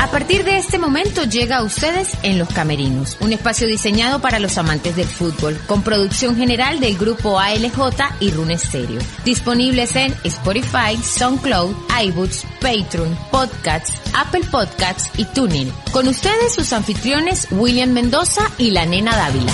[0.00, 4.38] A partir de este momento llega a ustedes en Los Camerinos, un espacio diseñado para
[4.38, 7.78] los amantes del fútbol, con producción general del grupo ALJ
[8.20, 9.00] y Rune Stereo.
[9.24, 11.74] Disponibles en Spotify, SoundCloud,
[12.04, 15.72] iBooks, Patreon, Podcasts, Apple Podcasts y TuneIn.
[15.90, 19.52] Con ustedes sus anfitriones William Mendoza y la nena Dávila.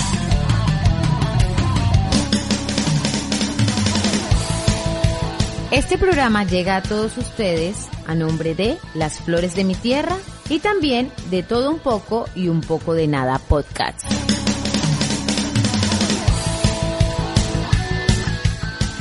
[5.71, 10.15] Este programa llega a todos ustedes a nombre de Las Flores de mi Tierra
[10.49, 14.34] y también de Todo un poco y un poco de nada podcast.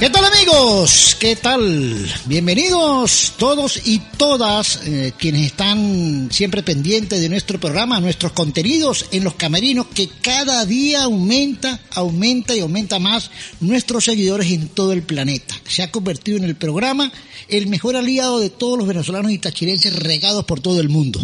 [0.05, 1.17] ¿Qué tal amigos?
[1.19, 2.07] ¿Qué tal?
[2.27, 9.25] Bienvenidos todos y todas eh, quienes están siempre pendientes de nuestro programa, nuestros contenidos en
[9.25, 15.05] los camerinos que cada día aumenta, aumenta y aumenta más nuestros seguidores en todo el
[15.05, 15.55] planeta.
[15.67, 17.11] Se ha convertido en el programa
[17.49, 21.19] el mejor aliado de todos los venezolanos y tachirenses regados por todo el mundo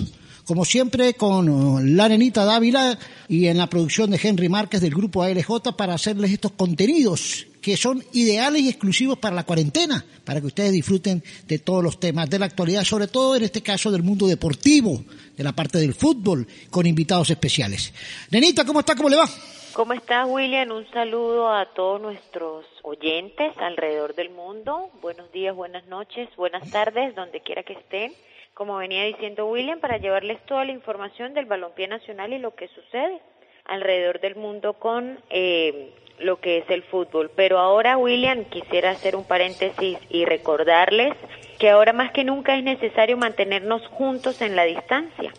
[0.47, 5.23] como siempre con la nenita Dávila y en la producción de Henry Márquez del grupo
[5.23, 10.47] ALJ para hacerles estos contenidos que son ideales y exclusivos para la cuarentena, para que
[10.47, 14.03] ustedes disfruten de todos los temas de la actualidad, sobre todo en este caso del
[14.03, 15.05] mundo deportivo,
[15.37, 17.93] de la parte del fútbol, con invitados especiales.
[18.31, 18.95] Nenita, ¿cómo está?
[18.95, 19.29] ¿Cómo le va?
[19.73, 20.71] ¿Cómo estás, William?
[20.73, 24.91] Un saludo a todos nuestros oyentes alrededor del mundo.
[25.01, 28.13] Buenos días, buenas noches, buenas tardes, donde quiera que estén
[28.61, 32.69] como venía diciendo William, para llevarles toda la información del balompié nacional y lo que
[32.69, 33.19] sucede
[33.65, 37.31] alrededor del mundo con eh, lo que es el fútbol.
[37.35, 41.15] Pero ahora, William, quisiera hacer un paréntesis y recordarles
[41.59, 45.33] que ahora más que nunca es necesario mantenernos juntos en la distancia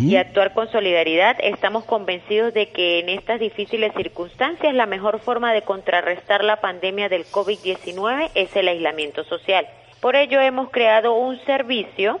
[0.00, 1.36] y actuar con solidaridad.
[1.40, 7.08] Estamos convencidos de que en estas difíciles circunstancias la mejor forma de contrarrestar la pandemia
[7.08, 9.66] del COVID-19 es el aislamiento social.
[10.00, 12.20] Por ello hemos creado un servicio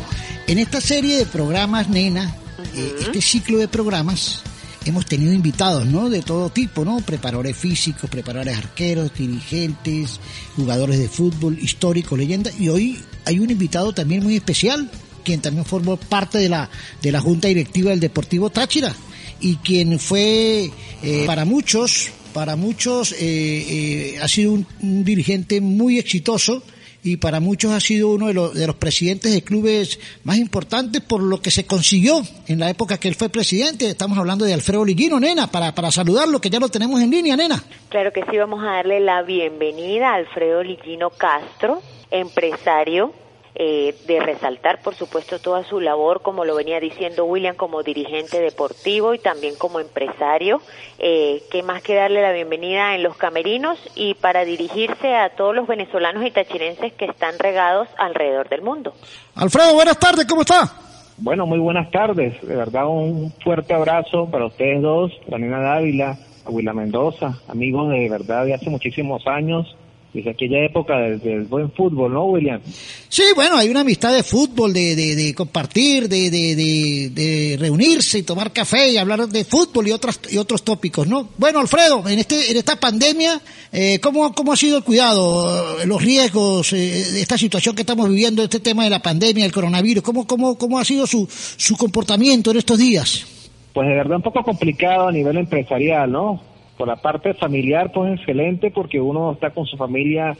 [0.47, 2.33] en esta serie de programas, nena,
[2.73, 4.43] eh, este ciclo de programas,
[4.87, 6.09] hemos tenido invitados, ¿no?
[6.09, 7.01] De todo tipo, ¿no?
[7.01, 10.19] Preparadores físicos, preparadores arqueros, dirigentes,
[10.55, 12.59] jugadores de fútbol, históricos, leyendas.
[12.59, 14.89] Y hoy hay un invitado también muy especial,
[15.23, 16.69] quien también formó parte de la,
[17.01, 18.95] de la Junta Directiva del Deportivo Táchira
[19.41, 20.71] y quien fue
[21.03, 26.63] eh, para muchos, para muchos eh, eh, ha sido un, un dirigente muy exitoso
[27.07, 31.01] y para muchos ha sido uno de los, de los presidentes de clubes más importantes
[31.01, 33.89] por lo que se consiguió en la época que él fue presidente.
[33.89, 37.35] Estamos hablando de Alfredo Liguino, nena, para, para saludarlo, que ya lo tenemos en línea,
[37.35, 37.63] nena.
[37.89, 41.81] Claro que sí, vamos a darle la bienvenida a Alfredo Liguino Castro,
[42.11, 43.13] empresario,
[43.59, 48.39] eh, de resaltar, por supuesto, toda su labor, como lo venía diciendo William, como dirigente
[48.39, 50.61] deportivo y también como empresario.
[50.99, 55.55] Eh, ¿Qué más que darle la bienvenida en los camerinos y para dirigirse a todos
[55.55, 58.93] los venezolanos y tachirenses que están regados alrededor del mundo?
[59.33, 60.71] Alfredo, buenas tardes, ¿cómo está?
[61.17, 62.39] Bueno, muy buenas tardes.
[62.47, 66.15] De verdad, un fuerte abrazo para ustedes dos, la nena Dávila,
[66.45, 69.76] a Willa Mendoza, amigos de verdad de hace muchísimos años
[70.13, 72.61] desde aquella época del, buen fútbol, ¿no, William?
[73.09, 78.51] Sí, bueno, hay una amistad de fútbol, de, de, compartir, de, de, reunirse y tomar
[78.51, 81.29] café y hablar de fútbol y otras y otros tópicos, ¿no?
[81.37, 86.01] Bueno, Alfredo, en este en esta pandemia, eh, ¿cómo, ¿cómo ha sido el cuidado, los
[86.01, 90.03] riesgos eh, de esta situación que estamos viviendo, este tema de la pandemia, el coronavirus?
[90.03, 93.25] ¿Cómo, cómo, cómo ha sido su, su comportamiento en estos días?
[93.73, 96.41] Pues de verdad un poco complicado a nivel empresarial, ¿no?
[96.77, 100.37] Por la parte familiar, pues excelente, porque uno está con su familia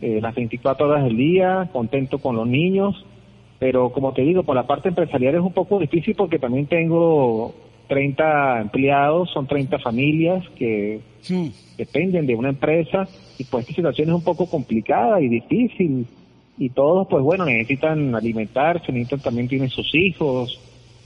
[0.00, 3.04] eh, las 24 horas del día, contento con los niños,
[3.58, 7.54] pero como te digo, por la parte empresarial es un poco difícil porque también tengo
[7.88, 11.00] 30 empleados, son 30 familias que
[11.76, 13.08] dependen de una empresa
[13.38, 16.06] y pues esta situación es un poco complicada y difícil.
[16.58, 20.60] Y todos pues bueno necesitan alimentarse, necesitan también tienen sus hijos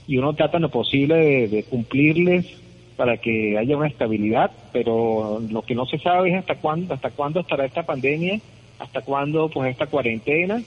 [0.07, 2.62] y uno trata lo posible de cumplirles
[2.95, 7.11] para que haya una estabilidad, pero lo que no se sabe es hasta cuándo, hasta
[7.11, 8.39] cuándo estará esta pandemia,
[8.79, 10.61] hasta cuándo pues esta cuarentena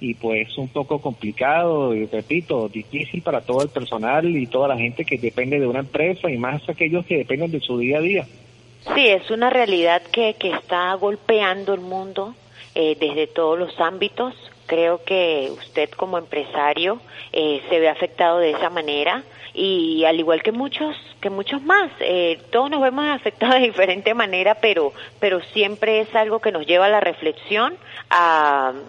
[0.00, 4.76] y pues un poco complicado y repito, difícil para todo el personal y toda la
[4.76, 8.02] gente que depende de una empresa y más aquellos que dependen de su día a
[8.02, 8.26] día.
[8.94, 12.34] Sí, es una realidad que, que está golpeando el mundo
[12.74, 14.34] eh, desde todos los ámbitos.
[14.66, 17.00] Creo que usted como empresario
[17.32, 19.24] eh, se ve afectado de esa manera
[19.58, 21.90] y al igual que muchos que muchos más.
[22.00, 26.66] Eh, todos nos vemos afectados de diferente manera pero pero siempre es algo que nos
[26.66, 27.76] lleva a la reflexión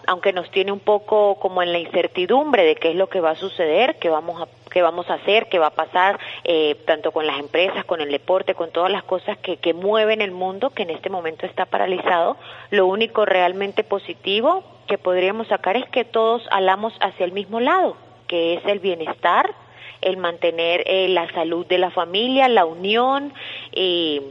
[0.06, 3.32] aunque nos tiene un poco como en la incertidumbre de qué es lo que va
[3.32, 7.14] a suceder qué vamos a qué vamos a hacer qué va a pasar eh, tanto
[7.14, 10.72] con las empresas con el deporte con todas las cosas que, que mueven el mundo
[10.72, 12.36] que en este momento está paralizado.
[12.72, 17.96] Lo único realmente positivo que podríamos sacar es que todos alamos hacia el mismo lado
[18.28, 19.56] que es el bienestar
[20.02, 23.34] el mantener eh, la salud de la familia, la unión
[23.74, 24.22] y,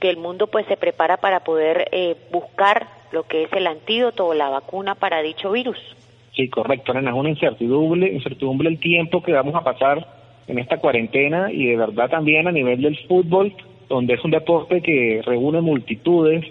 [0.00, 4.26] que el mundo pues se prepara para poder eh, buscar lo que es el antídoto
[4.26, 5.78] o la vacuna para dicho virus.
[6.34, 10.06] Sí, correcto, Nena, es una incertidumbre, incertidumbre el tiempo que vamos a pasar
[10.48, 13.54] en esta cuarentena y de verdad también a nivel del fútbol,
[13.88, 16.44] donde es un deporte que reúne multitudes,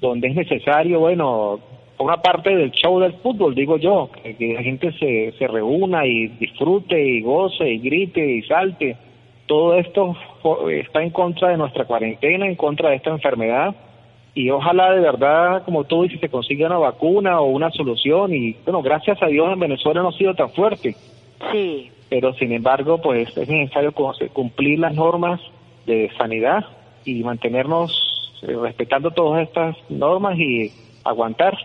[0.00, 1.60] donde es necesario, bueno,
[1.98, 6.28] una parte del show del fútbol, digo yo, que, la gente se, se reúna y
[6.28, 8.96] disfrute y goce y grite y salte.
[9.46, 10.16] Todo esto
[10.70, 13.74] está en contra de nuestra cuarentena, en contra de esta enfermedad
[14.34, 18.56] y ojalá de verdad, como tú dices, se consiga una vacuna o una solución y
[18.64, 20.96] bueno, gracias a Dios en Venezuela no ha sido tan fuerte.
[21.52, 21.90] Sí.
[22.08, 23.92] Pero sin embargo, pues es necesario
[24.32, 25.40] cumplir las normas
[25.86, 26.64] de sanidad
[27.04, 30.70] y mantenernos eh, respetando todas estas normas y
[31.04, 31.56] aguantar.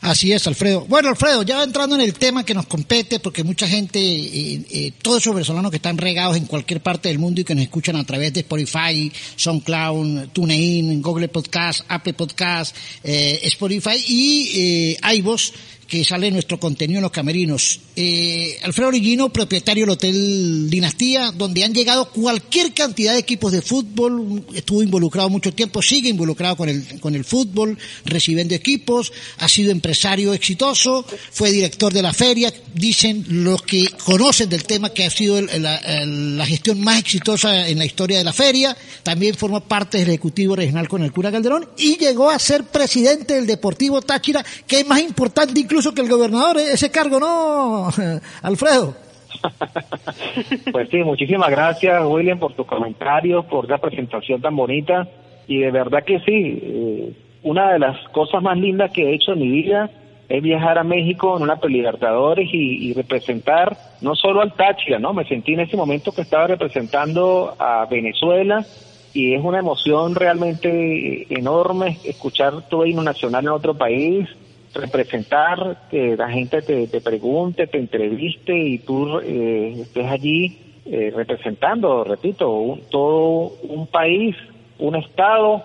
[0.00, 0.84] Así es, Alfredo.
[0.88, 4.92] Bueno, Alfredo, ya entrando en el tema que nos compete, porque mucha gente, eh, eh,
[5.02, 7.96] todos esos venezolanos que están regados en cualquier parte del mundo y que nos escuchan
[7.96, 15.52] a través de Spotify, SoundCloud, TuneIn, Google Podcast, Apple Podcast, eh, Spotify y eh, iVoox,
[15.86, 17.80] que sale nuestro contenido en los camerinos.
[17.94, 23.62] Eh, Alfredo Origino, propietario del Hotel Dinastía, donde han llegado cualquier cantidad de equipos de
[23.62, 29.48] fútbol, estuvo involucrado mucho tiempo, sigue involucrado con el, con el fútbol, recibiendo equipos, ha
[29.48, 35.04] sido empresario exitoso, fue director de la feria, dicen los que conocen del tema que
[35.04, 39.98] ha sido la, gestión más exitosa en la historia de la feria, también forma parte
[39.98, 44.44] del Ejecutivo Regional con el cura Calderón y llegó a ser presidente del Deportivo Táchira,
[44.66, 46.72] que es más importante incluso incluso que el gobernador, ¿eh?
[46.72, 47.88] ese cargo, ¿no,
[48.42, 48.94] Alfredo?
[50.72, 55.06] pues sí, muchísimas gracias, William, por tus comentarios, por la presentación tan bonita.
[55.46, 59.34] Y de verdad que sí, eh, una de las cosas más lindas que he hecho
[59.34, 59.90] en mi vida
[60.30, 65.12] es viajar a México en una Pelibertadores y, y representar no solo al Táchira, ¿no?
[65.12, 68.64] Me sentí en ese momento que estaba representando a Venezuela
[69.12, 74.26] y es una emoción realmente enorme escuchar tu himno nacional en otro país
[74.76, 81.12] representar, que la gente te, te pregunte, te entreviste y tú eh, estés allí eh,
[81.14, 84.36] representando, repito, todo un país,
[84.78, 85.62] un estado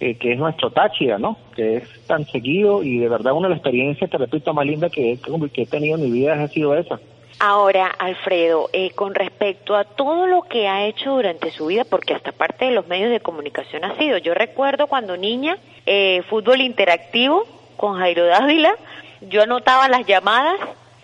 [0.00, 1.38] eh, que es nuestro Táchira, ¿no?
[1.54, 4.90] Que es tan seguido y de verdad una de las experiencias, te repito, más linda
[4.90, 5.18] que,
[5.52, 7.00] que he tenido en mi vida ha sido esa.
[7.38, 12.14] Ahora, Alfredo, eh, con respecto a todo lo que ha hecho durante su vida, porque
[12.14, 16.62] hasta parte de los medios de comunicación ha sido, yo recuerdo cuando niña, eh, fútbol
[16.62, 17.44] interactivo,
[17.76, 18.76] con Jairo Dávila.
[19.22, 20.58] Yo anotaba las llamadas,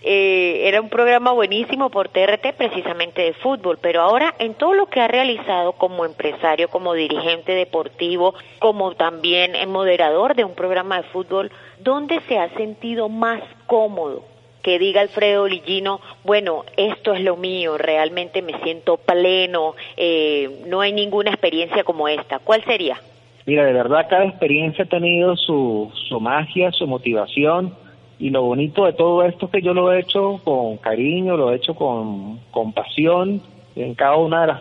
[0.05, 4.87] eh, era un programa buenísimo por TRT precisamente de fútbol, pero ahora en todo lo
[4.87, 11.03] que ha realizado como empresario, como dirigente deportivo, como también moderador de un programa de
[11.03, 14.25] fútbol, ¿dónde se ha sentido más cómodo?
[14.61, 20.79] que diga Alfredo Lillino, bueno, esto es lo mío, realmente me siento pleno, eh, no
[20.79, 22.39] hay ninguna experiencia como esta?
[22.39, 22.99] ¿Cuál sería?
[23.45, 27.73] Mira, de verdad cada experiencia ha tenido su, su magia, su motivación
[28.19, 31.51] y lo bonito de todo esto es que yo lo he hecho con cariño, lo
[31.51, 33.41] he hecho con, con pasión
[33.75, 34.53] en cada uno de,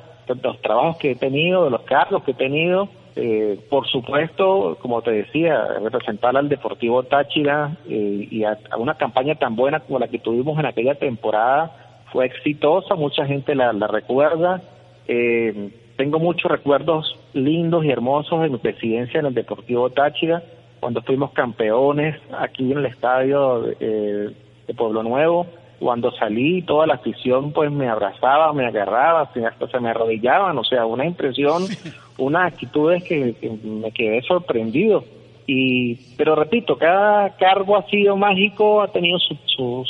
[0.43, 2.89] los trabajos que he tenido, de los cargos que he tenido.
[3.15, 9.35] Eh, por supuesto, como te decía, representar al Deportivo Táchira eh, y a, una campaña
[9.35, 13.87] tan buena como la que tuvimos en aquella temporada fue exitosa, mucha gente la, la
[13.87, 14.63] recuerda.
[15.07, 20.43] Eh, tengo muchos recuerdos lindos y hermosos de mi presidencia en el Deportivo Táchira
[20.83, 24.31] cuando fuimos campeones aquí en el estadio eh,
[24.67, 25.47] de Pueblo Nuevo,
[25.79, 30.65] cuando salí toda la afición pues me abrazaba, me agarraba, hasta se me arrodillaban, o
[30.65, 31.63] sea, una impresión,
[32.19, 35.05] una actitud que, que me quedé sorprendido.
[35.47, 39.89] Y, pero repito, cada cargo ha sido mágico, ha tenido sus sus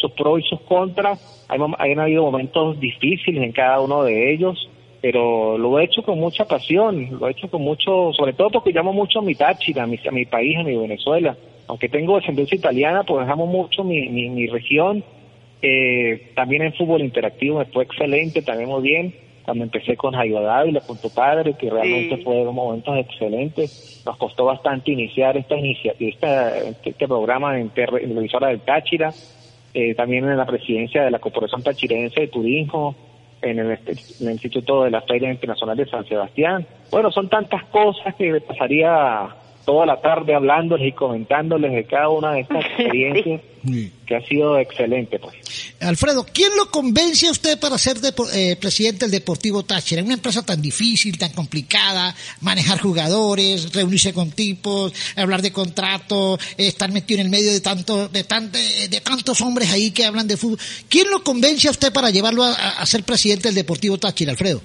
[0.00, 1.44] sus pros y sus contras.
[1.48, 4.68] Hay, hay habido momentos difíciles en cada uno de ellos
[5.00, 8.72] pero lo he hecho con mucha pasión, lo he hecho con mucho, sobre todo porque
[8.72, 11.36] llamo mucho a mi Táchira, a mi, a mi país, a mi Venezuela.
[11.68, 15.02] Aunque tengo descendencia italiana, pues amo mucho mi, mi, mi región.
[15.62, 19.14] Eh, también en fútbol interactivo me fue excelente, también muy bien.
[19.44, 24.02] Cuando empecé con Jairo Dávila, con tu padre, que realmente fue fueron momentos excelentes.
[24.04, 29.12] Nos costó bastante iniciar esta iniciativa, esta, este programa en, en la emisora del Táchira.
[29.72, 32.94] Eh, también en la presidencia de la Corporación Tachirense de Turismo
[33.42, 36.66] en el, en el, Instituto de la Feria Internacional de San Sebastián.
[36.90, 39.28] Bueno, son tantas cosas que pasaría
[39.64, 43.40] toda la tarde hablándoles y comentándoles de cada una de estas experiencias
[44.06, 45.18] que ha sido excelente.
[45.18, 45.34] pues.
[45.80, 47.98] Alfredo, ¿quién lo convence a usted para ser
[48.32, 50.02] eh, presidente del Deportivo Táchira?
[50.02, 56.90] Una empresa tan difícil, tan complicada, manejar jugadores, reunirse con tipos, hablar de contratos, estar
[56.90, 58.24] metido en el medio de, tanto, de,
[58.88, 60.58] de, tantos hombres ahí que hablan de fútbol.
[60.88, 64.62] ¿Quién lo convence a usted para llevarlo a, a ser presidente del Deportivo Táchira, Alfredo?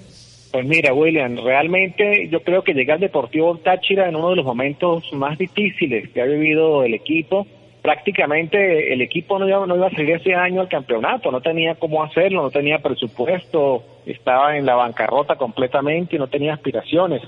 [0.56, 4.46] Pues mira, William, realmente yo creo que llegar al Deportivo Táchira en uno de los
[4.46, 7.46] momentos más difíciles que ha vivido el equipo.
[7.82, 11.76] Prácticamente el equipo no iba, no iba a salir ese año al campeonato, no tenía
[11.76, 17.22] cómo hacerlo, no tenía presupuesto, estaba en la bancarrota completamente y no tenía aspiraciones.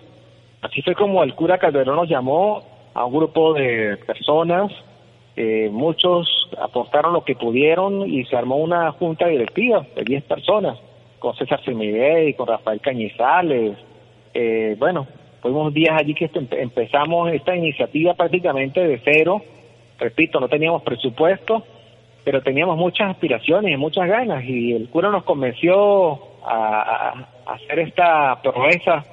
[0.62, 4.72] Así fue como el cura Calderón nos llamó a un grupo de personas,
[5.36, 10.78] eh, muchos aportaron lo que pudieron y se armó una junta directiva de 10 personas
[11.20, 13.78] con César y con Rafael Cañizales.
[14.34, 15.08] Eh, bueno,
[15.42, 19.42] fuimos días allí que empezamos esta iniciativa prácticamente de cero.
[20.00, 21.64] Repito, no teníamos presupuesto,
[22.24, 24.44] pero teníamos muchas aspiraciones y muchas ganas.
[24.46, 29.06] Y el cura nos convenció a, hacer esta proeza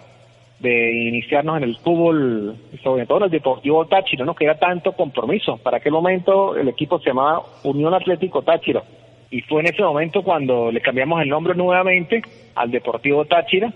[0.58, 5.56] de iniciarnos en el fútbol, sobre todo en el Deportivo Táchiro, no queda tanto compromiso.
[5.58, 8.82] Para aquel momento el equipo se llamaba Unión Atlético Táchiro
[9.31, 12.23] y fue en ese momento cuando le cambiamos el nombre nuevamente
[12.54, 13.73] al Deportivo Táchira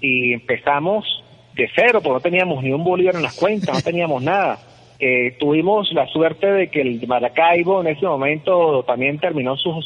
[0.00, 1.04] y empezamos
[1.54, 4.58] de cero, porque no teníamos ni un bolívar en las cuentas, no teníamos nada.
[4.98, 9.84] Eh, tuvimos la suerte de que el Maracaibo en ese momento también terminó sus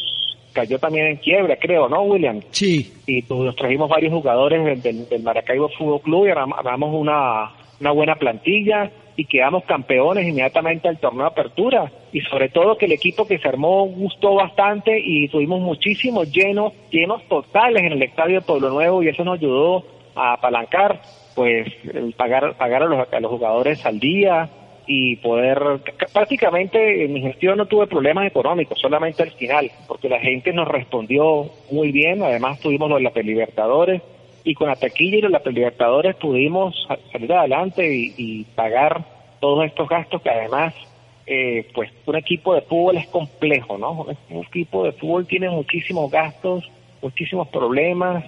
[0.53, 2.41] cayó también en quiebra, creo, ¿no, William?
[2.51, 2.93] Sí.
[3.07, 7.51] Y nos trajimos varios jugadores del, del, Maracaibo Fútbol Club y armamos una,
[7.85, 11.93] una buena plantilla y quedamos campeones inmediatamente al torneo de apertura.
[12.13, 16.73] Y sobre todo que el equipo que se armó gustó bastante y tuvimos muchísimos llenos,
[16.91, 21.01] llenos totales en el estadio de Pueblo Nuevo y eso nos ayudó a apalancar
[21.35, 21.67] pues
[22.17, 24.49] pagar pagar a los, los jugadores al día
[24.87, 25.59] y poder
[26.13, 30.69] prácticamente en mi gestión no tuve problemas económicos solamente al final porque la gente nos
[30.69, 32.23] respondió muy bien.
[32.23, 34.01] Además tuvimos lo de la Libertadores
[34.45, 39.05] y con la taquilla y los Libertadores pudimos salir adelante y, pagar
[39.41, 40.75] todos estos gastos que además
[41.27, 44.07] eh, pues un equipo de fútbol es complejo, ¿no?
[44.31, 46.71] Un equipo de fútbol tiene muchísimos gastos,
[47.01, 48.25] muchísimos problemas,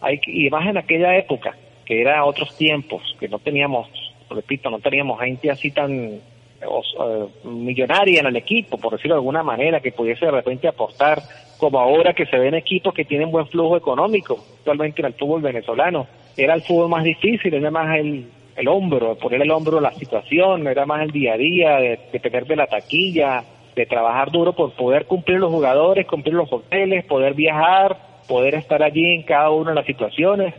[0.00, 3.88] hay y más en aquella época, que era otros tiempos, que no teníamos,
[4.30, 6.20] repito, no teníamos gente así tan
[6.60, 11.22] eh, millonaria en el equipo, por decirlo de alguna manera, que pudiese de repente aportar
[11.58, 15.42] como ahora que se ven equipos que tienen buen flujo económico, actualmente en el fútbol
[15.42, 16.06] venezolano.
[16.36, 19.92] Era el fútbol más difícil, era más el, el hombro, poner el hombro a la
[19.92, 24.30] situación, era más el día a día, de, de tener de la taquilla, de trabajar
[24.30, 27.96] duro por poder cumplir los jugadores, cumplir los hoteles, poder viajar,
[28.28, 30.54] poder estar allí en cada una de las situaciones.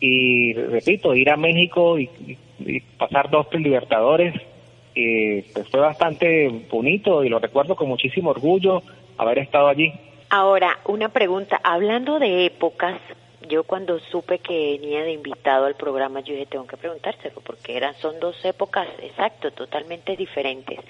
[0.00, 2.08] Y repito, ir a México y,
[2.98, 4.34] pasar dos libertadores
[4.94, 8.82] eh, pues fue bastante bonito y lo recuerdo con muchísimo orgullo
[9.16, 9.92] haber estado allí.
[10.30, 13.00] Ahora, una pregunta, hablando de épocas,
[13.48, 17.78] yo cuando supe que venía de invitado al programa, yo dije, tengo que preguntárselo, porque
[17.78, 20.80] eran, son dos épocas, exacto, totalmente diferentes.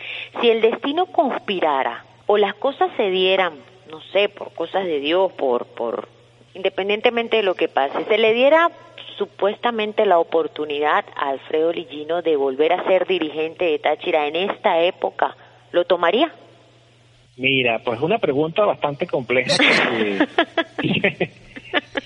[0.40, 3.54] Si el destino conspirara o las cosas se dieran,
[3.88, 6.08] no sé, por cosas de Dios, por, por,
[6.54, 8.72] independientemente de lo que pase, se le diera
[9.16, 14.80] supuestamente la oportunidad a Alfredo Lillino de volver a ser dirigente de Táchira en esta
[14.80, 15.36] época,
[15.70, 16.32] ¿lo tomaría?
[17.38, 19.56] Mira, pues una pregunta bastante compleja.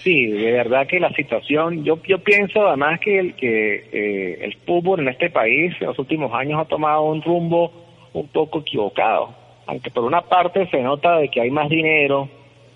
[0.03, 4.55] sí, de verdad que la situación, yo yo pienso además que el que eh, el
[4.59, 7.73] fútbol en este país en los últimos años ha tomado un rumbo
[8.13, 9.35] un poco equivocado.
[9.67, 12.29] Aunque por una parte se nota de que hay más dinero,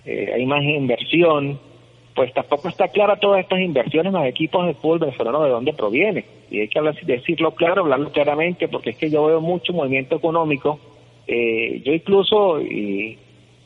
[0.03, 1.59] eh, hay más inversión,
[2.15, 5.73] pues tampoco está clara todas estas inversiones en los equipos de fútbol venezolano de dónde
[5.73, 6.25] proviene.
[6.49, 10.15] Y hay que hablar, decirlo claro, hablarlo claramente, porque es que yo veo mucho movimiento
[10.15, 10.79] económico.
[11.27, 13.17] Eh, yo incluso, y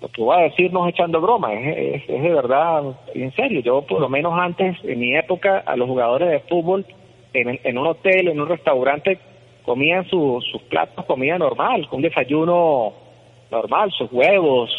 [0.01, 3.61] lo que voy a decir no es echando broma, es, es, de verdad, en serio,
[3.61, 6.85] yo por lo menos antes, en mi época, a los jugadores de fútbol,
[7.33, 9.19] en, en un hotel, en un restaurante,
[9.63, 12.93] comían sus platos, comida normal, con un desayuno
[13.51, 14.71] normal, sus huevos,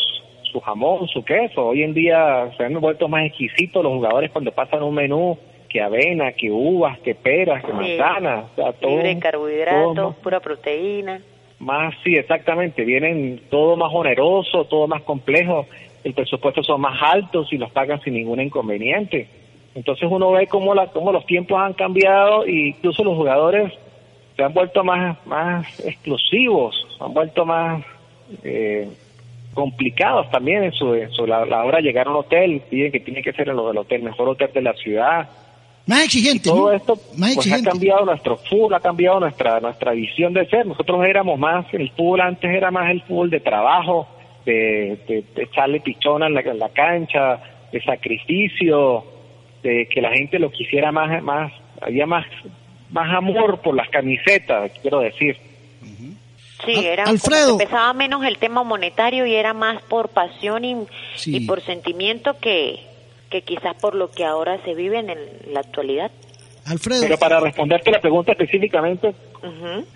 [0.50, 1.68] su jamón, su queso.
[1.68, 5.80] Hoy en día se han vuelto más exquisitos los jugadores cuando pasan un menú que
[5.80, 8.44] avena, que uvas, que peras, que manzanas.
[8.52, 11.22] O sea, todo, carbohidratos, pura proteína.
[11.62, 12.84] Más, sí, exactamente.
[12.84, 15.66] Vienen todo más oneroso, todo más complejo.
[16.02, 19.28] El presupuesto son más altos y los pagan sin ningún inconveniente.
[19.76, 23.72] Entonces uno ve cómo, la, cómo los tiempos han cambiado e incluso los jugadores
[24.36, 27.84] se han vuelto más, más explosivos, se han vuelto más
[28.42, 28.88] eh,
[29.54, 33.32] complicados también en su, la, hora de llegar a un hotel, piden que tiene que
[33.32, 35.28] ser en lo del hotel, mejor hotel de la ciudad.
[35.86, 36.48] Más exigente.
[36.48, 40.66] todo esto pues, ha cambiado nuestro fútbol, ha cambiado nuestra nuestra visión de ser.
[40.66, 44.06] Nosotros éramos más, el fútbol antes era más el fútbol de trabajo,
[44.44, 47.40] de, de, echarle pichona en la, en la cancha,
[47.72, 49.04] de sacrificio,
[49.62, 52.26] de que la gente lo quisiera más, más, había más,
[52.90, 55.36] más amor por las camisetas, quiero decir.
[56.64, 57.52] Sí, era Alfredo.
[57.52, 62.78] empezaba menos el tema monetario y era más por pasión y, por sentimiento que,
[63.32, 65.08] que quizás por lo que ahora se vive en,
[65.52, 66.10] la actualidad.
[66.66, 67.00] Alfredo.
[67.02, 69.14] Pero para responderte la pregunta específicamente,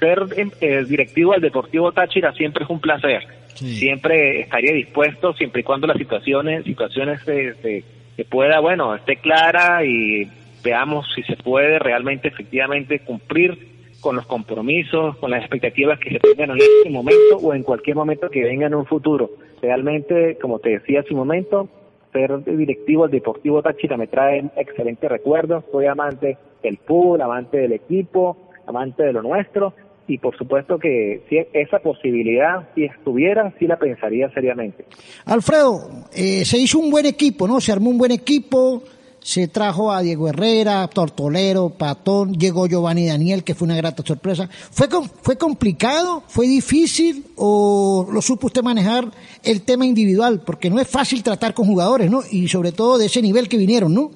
[0.01, 0.27] ser
[0.61, 3.23] eh, directivo del Deportivo Táchira siempre es un placer.
[3.55, 7.85] Siempre estaría dispuesto, siempre y cuando las situaciones, situaciones se, se,
[8.17, 10.31] se pueda, bueno, esté clara y
[10.63, 16.19] veamos si se puede realmente, efectivamente, cumplir con los compromisos, con las expectativas que se
[16.19, 19.31] tengan en este momento o en cualquier momento que venga en un futuro.
[19.63, 21.69] Realmente, como te decía hace un momento,
[22.17, 25.65] ser directivo del Deportivo Táchira me trae excelentes recuerdos.
[25.71, 29.75] Soy amante del fútbol, amante del equipo, amante de lo nuestro
[30.09, 34.85] y por supuesto que si esa posibilidad, si estuviera, sí la pensaría seriamente.
[35.25, 37.61] Alfredo, eh, se hizo un buen equipo, ¿no?
[37.61, 38.83] Se armó un buen equipo,
[39.27, 44.47] se trajo a Diego Herrera, Tortolero, Patón, llegó Giovanni Daniel, que fue una grata sorpresa.
[44.49, 44.87] ¿Fue,
[45.21, 46.23] ¿Fue complicado?
[46.29, 47.25] ¿Fue difícil?
[47.35, 49.07] ¿O lo supo usted manejar
[49.43, 50.43] el tema individual?
[50.47, 52.21] Porque no es fácil tratar con jugadores, ¿no?
[52.31, 54.13] Y sobre todo de ese nivel que vinieron, ¿no?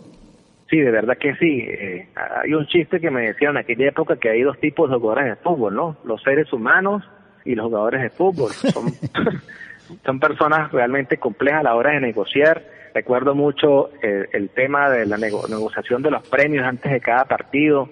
[0.71, 1.59] Sí, de verdad que sí.
[1.59, 4.97] Eh, hay un chiste que me decían en aquella época que hay dos tipos de
[4.97, 5.97] jugadores de fútbol, ¿no?
[6.05, 7.03] Los seres humanos
[7.45, 8.53] y los jugadores de fútbol.
[8.53, 8.85] Son,
[10.07, 12.63] son personas realmente complejas a la hora de negociar
[12.95, 17.89] Recuerdo mucho eh, el tema de la negociación de los premios antes de cada partido.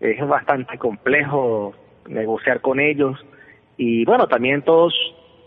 [0.00, 1.74] Es bastante complejo
[2.08, 3.18] negociar con ellos.
[3.76, 4.94] Y bueno, también todos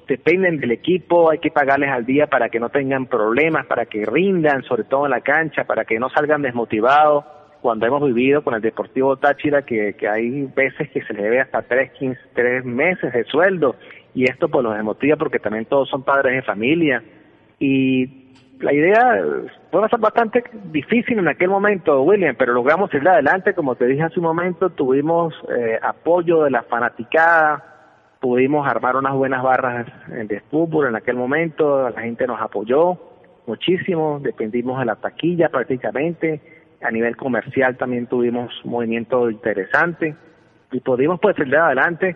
[0.08, 4.06] dependen del equipo, hay que pagarles al día para que no tengan problemas, para que
[4.06, 7.26] rindan, sobre todo en la cancha, para que no salgan desmotivados.
[7.62, 11.41] Cuando hemos vivido con el Deportivo Táchira, que, que hay veces que se les debe
[11.41, 13.76] hasta tres, quince, tres meses de sueldo,
[14.13, 17.04] y esto pues los desmotiva porque también todos son padres de familia.
[17.60, 18.25] Y
[18.60, 19.22] la idea
[19.72, 24.20] fue bastante difícil en aquel momento, William, pero logramos ir adelante, como te dije hace
[24.20, 27.63] un momento, tuvimos eh, apoyo de la fanaticada,
[28.20, 32.98] pudimos armar unas buenas barras de fútbol en aquel momento, la gente nos apoyó
[33.46, 36.41] muchísimo, dependimos de la taquilla prácticamente,
[36.82, 40.15] a nivel comercial también tuvimos movimiento interesante
[40.72, 42.15] y pudimos pues ir adelante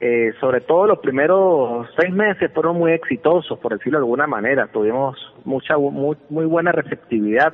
[0.00, 4.68] eh, sobre todo los primeros seis meses fueron muy exitosos, por decirlo de alguna manera.
[4.68, 7.52] Tuvimos mucha muy, muy buena receptividad,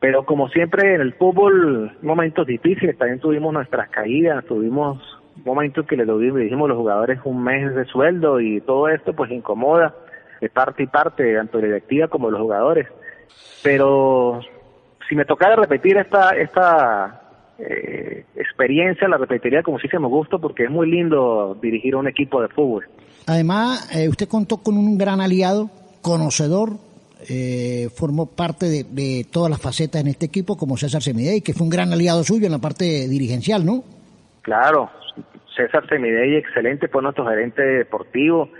[0.00, 4.98] pero como siempre en el fútbol, momentos difíciles, también tuvimos nuestras caídas, tuvimos
[5.44, 9.30] momentos que le dijimos a los jugadores un mes de sueldo y todo esto pues
[9.30, 9.94] incomoda
[10.40, 12.86] de parte y parte, tanto la directiva como los jugadores.
[13.62, 14.40] Pero
[15.08, 17.23] si me tocara repetir esta, esta
[17.58, 22.08] eh, experiencia, la repetiría como si se me gusto porque es muy lindo dirigir un
[22.08, 22.86] equipo de fútbol.
[23.26, 25.70] Además, eh, usted contó con un gran aliado,
[26.02, 26.72] conocedor,
[27.30, 31.64] eh, formó parte de, todas las facetas en este equipo, como César Semidey, que fue
[31.64, 33.84] un gran aliado suyo en la parte dirigencial, ¿no?
[34.42, 34.90] Claro,
[35.56, 38.50] César Semidey, excelente, fue nuestro gerente deportivo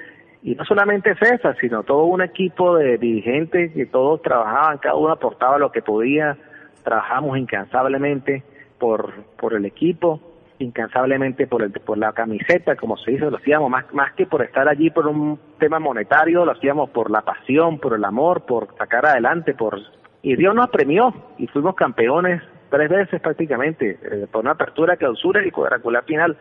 [0.42, 5.12] y no solamente esa, sino todo un equipo de dirigentes que todos trabajaban, cada uno
[5.12, 6.38] aportaba lo que podía,
[6.85, 8.44] trabajamos incansablemente
[8.85, 10.20] por, por el equipo,
[10.59, 14.42] incansablemente por el, por la camiseta, como se dice, lo hacíamos más, más que por
[14.42, 18.77] estar allí por un tema monetario, lo hacíamos por la pasión, por el amor, por
[18.77, 19.81] sacar adelante, por
[20.20, 25.47] y Dios nos premió y fuimos campeones tres veces prácticamente, el torneo de apertura, clausura
[25.47, 26.37] y cuadrangular final,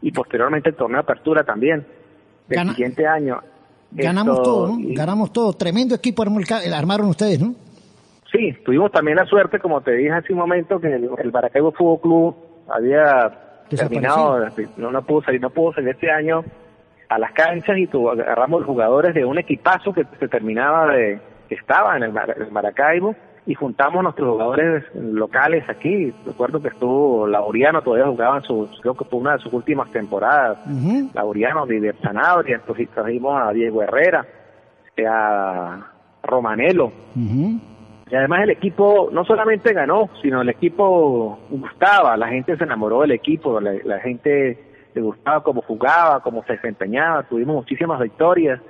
[0.00, 1.84] y posteriormente el torneo de apertura también,
[2.48, 3.40] el siguiente año.
[3.90, 4.76] Ganamos todo, ¿no?
[4.94, 5.52] Ganamos todo.
[5.54, 7.56] Tremendo equipo armaron ustedes, ¿no?
[8.32, 11.72] Sí, tuvimos también la suerte, como te dije hace un momento, que el, el Maracaibo
[11.72, 12.36] Fútbol Club
[12.68, 13.30] había
[13.68, 16.44] terminado, no, no pudo salir, no pudo salir este año
[17.08, 21.54] a las canchas y tu, agarramos jugadores de un equipazo que se terminaba de, que
[21.54, 22.12] estaba en el,
[22.50, 23.14] Maracaibo
[23.46, 26.12] y juntamos nuestros jugadores locales aquí.
[26.26, 29.90] Recuerdo que estuvo Lauriano, todavía jugaba en su, creo que fue una de sus últimas
[29.90, 30.58] temporadas.
[31.14, 34.26] Lauriano, Didier Sanabria, entonces trajimos a Diego Herrera,
[35.08, 36.92] a Romanelo.
[38.10, 43.02] Y además el equipo no solamente ganó, sino el equipo gustaba, la gente se enamoró
[43.02, 44.58] del equipo, la, gente
[44.94, 48.60] le gustaba cómo jugaba, cómo se desempeñaba, tuvimos muchísimas victorias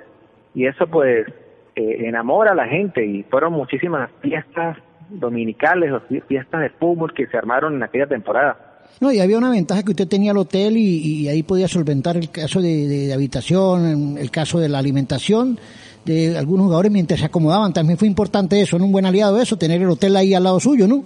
[0.53, 1.27] y eso pues
[1.75, 4.77] eh, enamora a la gente y fueron muchísimas fiestas
[5.09, 5.91] dominicales
[6.27, 8.57] fiestas de fútbol que se armaron en aquella temporada.
[8.99, 12.29] No, y había una ventaja que usted tenía el hotel y, ahí podía solventar el
[12.29, 15.57] caso de habitación, el caso de la alimentación
[16.05, 17.73] de algunos jugadores mientras se acomodaban.
[17.73, 18.85] También fue importante eso, ¿no?
[18.85, 21.03] Un buen aliado eso, tener el hotel ahí al lado suyo, ¿no?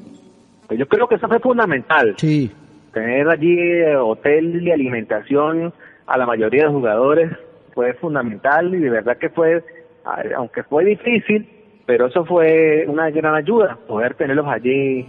[0.70, 2.16] Yo creo que eso fue fundamental.
[2.18, 2.52] Sí.
[2.94, 5.74] Tener allí eh, hotel y alimentación
[6.08, 7.32] a la mayoría de jugadores
[7.74, 9.64] fue fundamental y de verdad que fue,
[10.36, 11.48] aunque fue difícil,
[11.86, 15.08] pero eso fue una gran ayuda, poder tenerlos allí,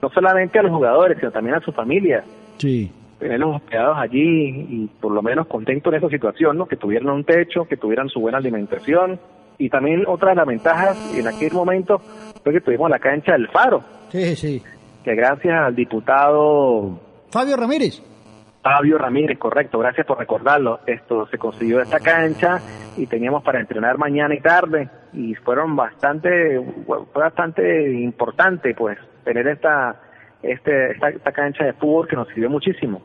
[0.00, 2.24] no solamente a los jugadores, sino también a su familia.
[2.56, 6.66] Sí tenerlos hospedados allí y por lo menos contentos en esa situación, ¿no?
[6.66, 9.18] Que tuvieran un techo, que tuvieran su buena alimentación.
[9.58, 11.98] Y también otra de las ventajas en aquel momento
[12.42, 13.82] fue que tuvimos la cancha del Faro.
[14.10, 14.62] Sí, sí.
[15.04, 17.00] Que gracias al diputado...
[17.30, 18.02] Fabio Ramírez.
[18.62, 20.80] Fabio Ramírez, correcto, gracias por recordarlo.
[20.86, 22.60] Esto se consiguió esta cancha
[22.96, 29.46] y teníamos para entrenar mañana y tarde y fueron bastante, fue bastante importante pues tener
[29.48, 30.00] esta
[30.42, 33.02] este, esta, cancha de fútbol que nos sirvió muchísimo.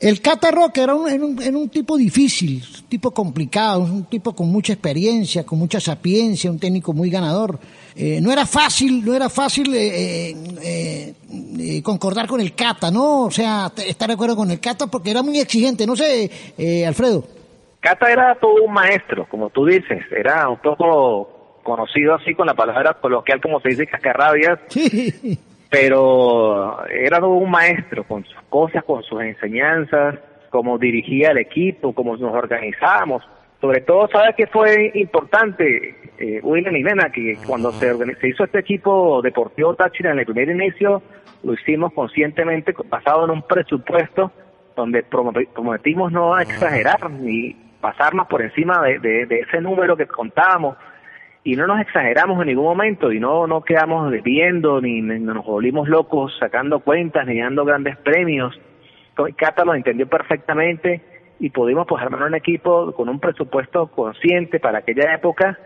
[0.00, 4.72] El Cata Roque era un, un, tipo difícil, un tipo complicado, un tipo con mucha
[4.72, 7.58] experiencia, con mucha sapiencia, un técnico muy ganador.
[7.96, 13.24] Eh, no era fácil, no era fácil eh, eh, concordar con el Cata, ¿no?
[13.24, 16.30] O sea, estar de acuerdo con el Cata porque era muy exigente, no sé,
[16.86, 17.24] Alfredo.
[17.80, 22.54] Cata era todo un maestro, como tú dices, era un poco conocido así con la
[22.54, 24.60] palabra coloquial como se dice cascarrabias.
[24.68, 30.16] Sí pero era un maestro con sus cosas, con sus enseñanzas,
[30.50, 33.22] cómo dirigía el equipo, cómo nos organizábamos.
[33.60, 37.10] Sobre todo, ¿sabes qué fue importante, eh, William y Nena?
[37.10, 41.02] Que cuando se, se hizo este equipo deportivo Táchira en el primer inicio,
[41.42, 44.32] lo hicimos conscientemente basado en un presupuesto
[44.76, 50.76] donde prometimos no exagerar ni pasarnos por encima de, de ese número que contábamos
[51.48, 55.88] y no nos exageramos en ningún momento y no, no quedamos debiendo ni, nos volvimos
[55.88, 58.54] locos sacando cuentas ni dando grandes premios.
[59.34, 61.00] Cata lo entendió perfectamente
[61.40, 65.58] y pudimos pues armar un equipo con un presupuesto consciente para aquella época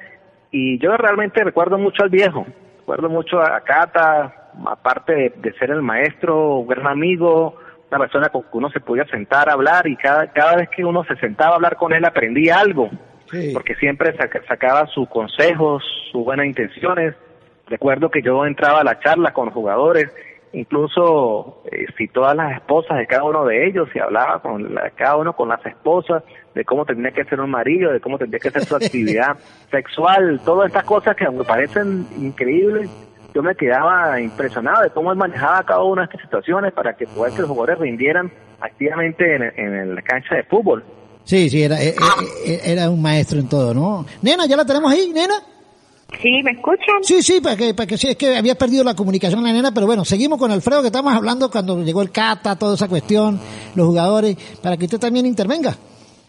[0.53, 2.47] y yo realmente recuerdo mucho al viejo,
[2.79, 7.57] recuerdo mucho a Cata, aparte de, ser el maestro, un gran amigo,
[7.91, 10.85] una persona con que uno se podía sentar a hablar y cada, cada vez que
[10.85, 12.89] uno se sentaba a hablar con él aprendía algo
[13.53, 14.15] porque siempre
[14.47, 17.15] sacaba sus consejos, sus buenas intenciones.
[17.67, 20.13] Recuerdo que yo entraba a la charla con jugadores,
[20.53, 25.17] incluso eh, citó a las esposas de cada uno de ellos y hablaba con cada
[25.17, 26.23] uno con las esposas
[26.55, 29.39] de cómo tenía que ser un marido, de cómo tendría que ser su actividad
[29.71, 32.91] sexual, todas estas cosas que me parecen increíbles.
[33.35, 37.07] Yo me quedaba impresionado de cómo él manejaba cada una de estas situaciones para que,
[37.07, 40.85] que los jugadores rindieran activamente en, en la cancha de fútbol.
[41.25, 41.95] Sí, sí, era, eh,
[42.47, 44.05] eh, era un maestro en todo, ¿no?
[44.23, 45.35] Nena, ¿ya la tenemos ahí, nena?
[46.21, 47.03] Sí, ¿me escuchan?
[47.03, 49.73] Sí, sí, para que, para que sí, es que había perdido la comunicación la nena,
[49.73, 53.41] pero bueno, seguimos con Alfredo que estamos hablando cuando llegó el Cata, toda esa cuestión,
[53.75, 55.75] los jugadores, para que usted también intervenga.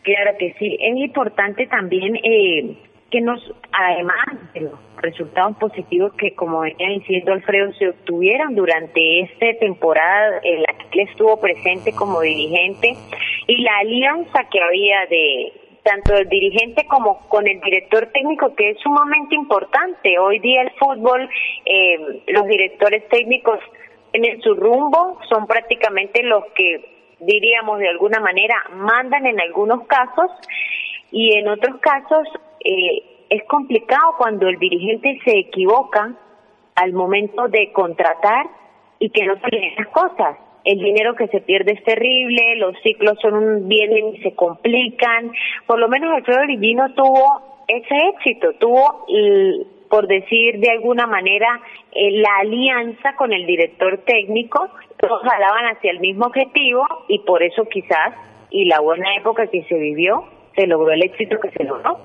[0.04, 2.78] Claro que sí, es importante también eh,
[3.14, 3.40] que nos,
[3.72, 10.40] además de los resultados positivos que, como venía diciendo Alfredo, se obtuvieron durante esta temporada
[10.42, 12.96] en la que él estuvo presente como dirigente
[13.46, 18.72] y la alianza que había de tanto el dirigente como con el director técnico, que
[18.72, 20.18] es sumamente importante.
[20.18, 21.30] Hoy día el fútbol,
[21.66, 23.60] eh, los directores técnicos
[24.14, 26.84] en su rumbo son prácticamente los que
[27.20, 30.32] diríamos de alguna manera mandan en algunos casos
[31.12, 32.28] y en otros casos
[32.64, 36.14] eh, es complicado cuando el dirigente se equivoca
[36.76, 38.48] al momento de contratar
[39.00, 40.38] y que no se las cosas.
[40.64, 45.32] El dinero que se pierde es terrible, los ciclos son un, vienen y se complican.
[45.68, 49.06] Por lo menos Alfredo Origino tuvo ese éxito, tuvo
[49.90, 55.92] por decir de alguna manera, eh, la alianza con el director técnico, todos jalaban hacia
[55.92, 58.16] el mismo objetivo y por eso quizás,
[58.50, 60.24] y la buena época que se vivió,
[60.56, 62.00] se logró el éxito que se logró.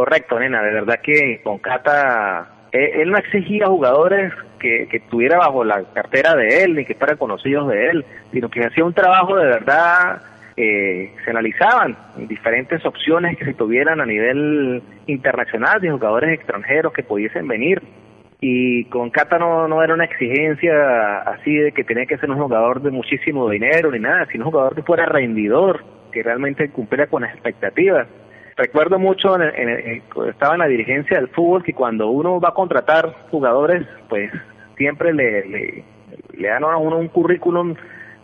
[0.00, 5.36] Correcto, nena, de verdad que con Cata, eh, él, no exigía jugadores que, que estuviera
[5.36, 8.94] bajo la cartera de él, ni que fueran conocidos de él, sino que hacía un
[8.94, 10.22] trabajo de verdad
[10.56, 17.02] eh, se analizaban diferentes opciones que se tuvieran a nivel internacional de jugadores extranjeros que
[17.02, 17.82] pudiesen venir.
[18.40, 22.38] Y con Cata no, no era una exigencia así de que tenía que ser un
[22.38, 27.06] jugador de muchísimo dinero ni nada, sino un jugador que fuera rendidor, que realmente cumpliera
[27.06, 28.08] con las expectativas.
[28.60, 33.14] Recuerdo mucho, en, estaba en la dirigencia del fútbol, que cuando uno va a contratar
[33.30, 34.30] jugadores, pues
[34.76, 35.84] siempre le, le,
[36.34, 37.74] le dan a uno un currículum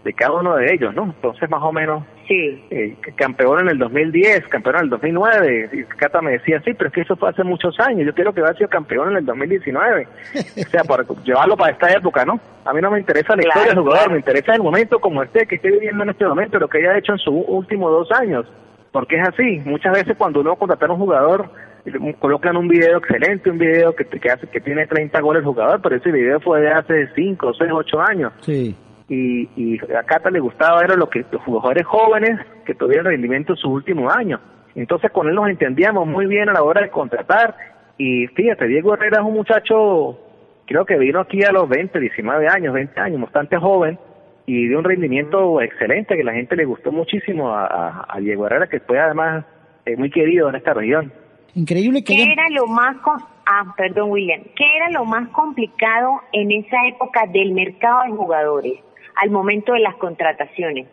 [0.05, 1.05] de cada uno de ellos, ¿no?
[1.05, 2.63] Entonces, más o menos, sí.
[2.71, 6.89] Eh, campeón en el 2010, campeón en el 2009, y Cata me decía, sí, pero
[6.89, 9.25] es que eso fue hace muchos años, yo quiero que vaya sido campeón en el
[9.25, 12.39] 2019, o sea, para llevarlo para esta época, ¿no?
[12.67, 15.47] A mí no me interesa la historia del jugador, me interesa el momento como este,
[15.47, 18.47] que esté viviendo en este momento, lo que haya hecho en sus últimos dos años,
[18.97, 21.51] porque es así, muchas veces cuando uno contrata a un jugador,
[22.19, 25.83] colocan un video excelente, un video que, que, hace, que tiene 30 goles el jugador,
[25.83, 28.33] pero ese video fue de hace 5, 6, 8 años.
[28.41, 28.75] Sí
[29.11, 33.53] y, y a Cata le gustaba era lo que los jugadores jóvenes que tuvieron rendimiento
[33.53, 34.41] en sus últimos años.
[34.75, 37.55] Entonces con él nos entendíamos muy bien a la hora de contratar
[37.99, 40.19] y fíjate, Diego Herrera es un muchacho,
[40.67, 43.99] creo que vino aquí a los 20, 19 años, 20 años, bastante joven
[44.47, 48.69] y de un rendimiento excelente que la gente le gustó muchísimo a, a, Diego Herrera
[48.69, 49.45] que fue además
[49.85, 51.13] eh, muy querido en esta región.
[51.55, 52.15] Increíble que...
[52.15, 52.97] ¿Qué era lo más...
[53.47, 54.43] Ah, perdón William.
[54.57, 58.81] ¿Qué era lo más complicado en esa época del mercado de jugadores?
[59.17, 60.87] al momento de las contrataciones?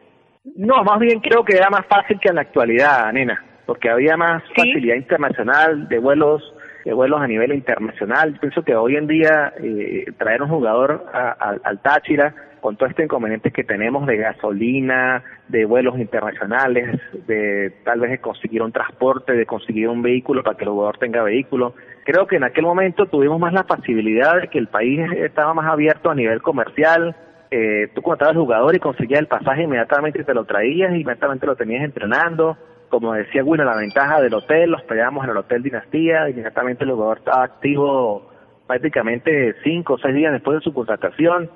[0.56, 4.18] No, más bien creo que era más fácil que en la actualidad, nena, porque había
[4.18, 6.42] más facilidad internacional de vuelos
[6.84, 8.38] de vuelos a nivel internacional.
[8.42, 13.52] Pienso que hoy en día eh, traer un jugador al Táchira con todo este inconveniente
[13.52, 16.98] que tenemos de gasolina, de vuelos internacionales,
[17.28, 20.98] de tal vez de conseguir un transporte, de conseguir un vehículo para que el jugador
[20.98, 21.76] tenga vehículo.
[22.06, 25.70] Creo que en aquel momento tuvimos más la facilidad de que el país estaba más
[25.70, 27.14] abierto a nivel comercial,
[27.52, 31.46] eh, tú contratabas al jugador y conseguías el pasaje inmediatamente te lo traías y inmediatamente
[31.46, 32.58] lo tenías entrenando.
[32.88, 36.92] Como decía Bueno, la ventaja del hotel, los peleábamos en el Hotel Dinastía, inmediatamente el
[36.92, 38.32] jugador estaba activo
[38.68, 41.50] prácticamente cinco o seis días después de su contratación.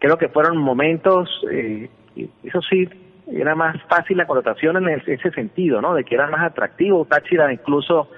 [0.00, 1.88] Creo que fueron momentos, eh,
[2.42, 2.88] eso sí,
[3.30, 5.94] era más fácil la contratación en ese sentido, ¿no?
[5.94, 7.04] De que era más atractivo.
[7.04, 8.08] Táchira incluso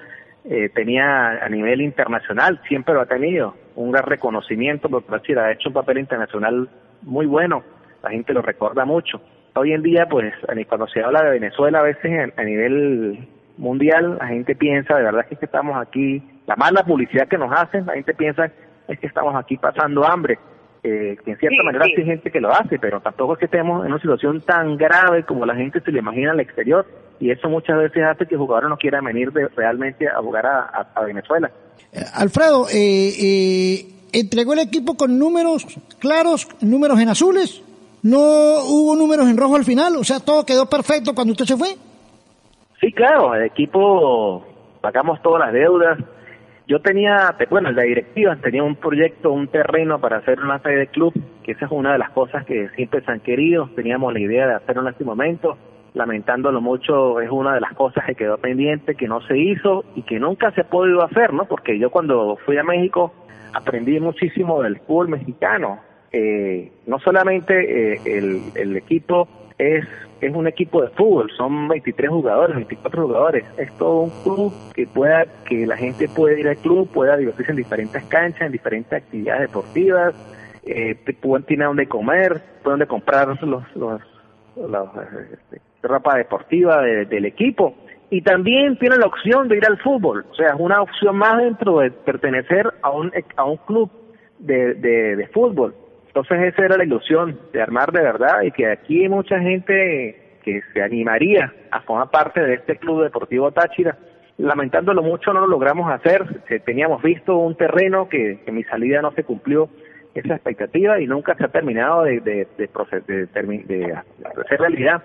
[0.45, 5.51] eh, tenía a nivel internacional, siempre lo ha tenido, un gran reconocimiento, porque Táchira ha
[5.51, 6.69] hecho un papel internacional
[7.01, 7.63] muy bueno,
[8.01, 9.21] la gente lo recuerda mucho.
[9.55, 10.33] Hoy en día, pues,
[10.67, 15.25] cuando se habla de Venezuela, a veces a nivel mundial, la gente piensa, de verdad
[15.29, 18.49] es que estamos aquí, la mala publicidad que nos hacen, la gente piensa
[18.87, 20.39] es que estamos aquí pasando hambre.
[20.85, 23.85] Eh, que en cierta manera hay gente que lo hace, pero tampoco es que estemos
[23.85, 26.85] en una situación tan grave como la gente se le imagina al exterior,
[27.21, 31.01] y eso muchas veces hace que jugadores no quieran venir de, realmente a jugar a,
[31.05, 31.49] Venezuela.
[31.93, 35.65] Eh, Alfredo, eh, eh entregó el equipo con números
[35.99, 37.63] claros, números en azules,
[38.03, 41.55] no hubo números en rojo al final, o sea, todo quedó perfecto cuando usted se
[41.55, 41.69] fue.
[42.81, 44.45] Sí, claro, el equipo
[44.81, 45.97] pagamos todas las deudas.
[46.67, 50.87] Yo tenía, bueno, la directiva tenía un proyecto, un terreno para hacer una sede de
[50.87, 53.69] club, que esa es una de las cosas que siempre se han querido.
[53.75, 55.57] Teníamos la idea de hacerlo en este momento.
[55.93, 60.03] Lamentándolo mucho, es una de las cosas que quedó pendiente, que no se hizo y
[60.03, 61.45] que nunca se ha podido hacer, ¿no?
[61.45, 63.13] Porque yo cuando fui a México
[63.53, 65.79] aprendí muchísimo del fútbol mexicano.
[66.11, 69.85] Eh, no solamente eh, el, el, equipo es,
[70.27, 73.45] es un equipo de fútbol, son 23 jugadores, 24 jugadores.
[73.57, 77.51] Es todo un club que pueda, que la gente puede ir al club, pueda divertirse
[77.51, 80.15] en diferentes canchas, en diferentes actividades deportivas,
[80.65, 80.97] eh,
[81.47, 84.01] tiene donde comer, puede donde comprar los, los,
[84.55, 84.89] los,
[85.31, 87.75] este, ropa deportiva del equipo
[88.09, 91.37] y también tiene la opción de ir al fútbol, o sea, es una opción más
[91.37, 93.89] dentro de pertenecer a un, a un club
[94.39, 95.73] de, de, fútbol.
[96.15, 100.37] Entonces esa era la ilusión de armar de verdad y que aquí hay mucha gente
[100.43, 103.97] que se animaría a formar parte de este club deportivo Táchira.
[104.37, 109.11] Lamentándolo mucho no lo logramos hacer, teníamos visto un terreno que, que mi salida no
[109.13, 109.69] se cumplió
[110.13, 112.69] esa expectativa y nunca se ha terminado de, de, de,
[113.07, 115.01] de, de hacer realidad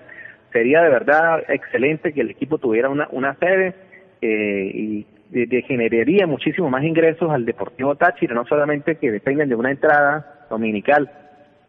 [0.53, 3.75] sería de verdad excelente que el equipo tuviera una, una sede
[4.21, 9.55] eh, y de, generaría muchísimo más ingresos al Deportivo Táchira, no solamente que dependen de
[9.55, 11.11] una entrada dominical.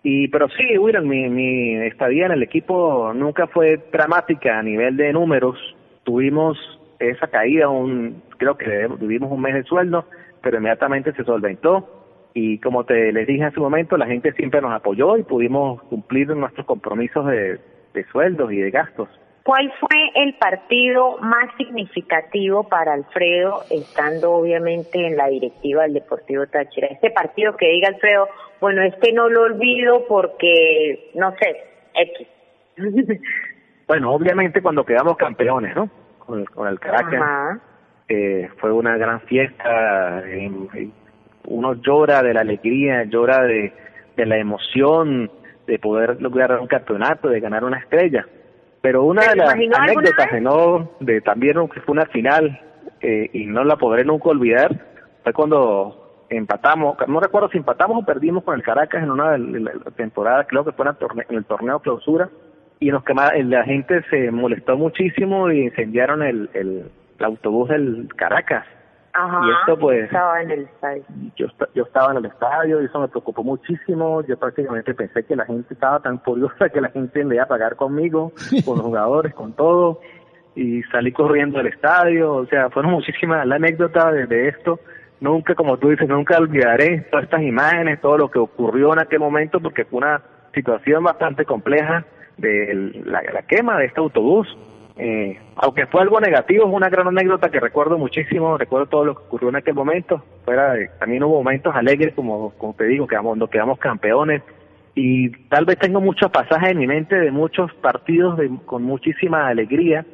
[0.04, 5.12] Y pero sí, William, mi, estadía en el equipo nunca fue dramática a nivel de
[5.14, 5.58] números.
[6.04, 6.58] Tuvimos
[7.00, 10.06] esa caída, un creo que vivimos un mes de sueldo,
[10.42, 11.96] pero inmediatamente se solventó.
[12.34, 15.82] Y como te les dije hace un momento, la gente siempre nos apoyó y pudimos
[15.84, 17.60] cumplir nuestros compromisos de
[18.12, 19.10] sueldos y de gastos.
[19.50, 26.46] ¿Cuál fue el partido más significativo para Alfredo, estando obviamente en la directiva del Deportivo
[26.46, 26.86] Táchira?
[26.86, 28.28] Este partido que diga Alfredo,
[28.62, 31.64] bueno, este no lo olvido porque, no sé,
[31.96, 32.28] X.
[33.88, 35.90] bueno, obviamente cuando quedamos campeones, ¿no?
[36.20, 37.60] Con, con el Caracas.
[38.08, 40.26] Eh, fue una gran fiesta.
[41.46, 43.74] uno llora de la alegría, llora de,
[44.16, 45.32] de la emoción
[45.66, 48.28] de poder lograr un campeonato, de ganar una estrella
[48.82, 52.60] pero una de las anécdotas de no, de también que fue una final
[53.02, 54.86] eh, y no la podré nunca olvidar
[55.24, 59.60] fue cuando empatamos, no recuerdo si empatamos o perdimos con el Caracas en una de
[59.60, 62.30] las temporadas, creo que fue en el torneo, en el torneo clausura
[62.80, 63.04] y nos
[63.44, 66.90] la gente se molestó muchísimo y incendiaron el, el
[67.20, 68.66] autobús del Caracas
[69.14, 71.04] Ajá, y esto pues estaba en el estadio.
[71.36, 74.22] Yo, yo estaba en el estadio y eso me preocupó muchísimo.
[74.24, 77.48] Yo prácticamente pensé que la gente estaba tan furiosa que la gente le iba a
[77.48, 78.32] pagar conmigo,
[78.66, 80.02] con los jugadores, con todo.
[80.56, 82.34] Y salí corriendo del estadio.
[82.34, 84.80] O sea, fueron muchísimas la anécdota de, esto.
[85.22, 89.20] Nunca, como tú dices, nunca olvidaré todas estas imágenes, todo lo que ocurrió en aquel
[89.20, 90.22] momento, porque fue una
[90.54, 92.06] situación bastante compleja
[92.38, 94.48] de la quema de este autobús
[95.02, 99.16] eh, aunque fue algo negativo, es una gran anécdota que recuerdo muchísimo, recuerdo todo lo
[99.16, 100.22] que ocurrió en aquel momento.
[100.44, 104.44] Fuera también hubo momentos alegres, como, te digo, que cuando quedamos campeones.
[104.96, 109.48] Y tal vez tengo muchos pasajes en mi mente de muchos partidos de, con muchísima
[109.48, 110.06] alegría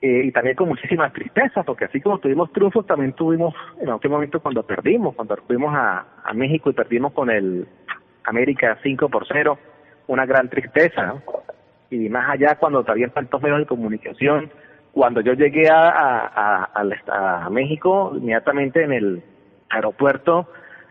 [0.00, 4.12] eh, y también con muchísima tristeza, porque así como tuvimos triunfos, también tuvimos en aquel
[4.12, 7.66] momento cuando perdimos, cuando fuimos a, México y perdimos con el
[8.22, 9.58] América 5 por 0,
[10.06, 11.16] una gran tristeza.
[11.90, 14.50] Y más allá cuando había tantos medios de comunicación.
[14.92, 19.22] Cuando yo llegué a, a, a, México, inmediatamente en el
[19.68, 20.48] aeropuerto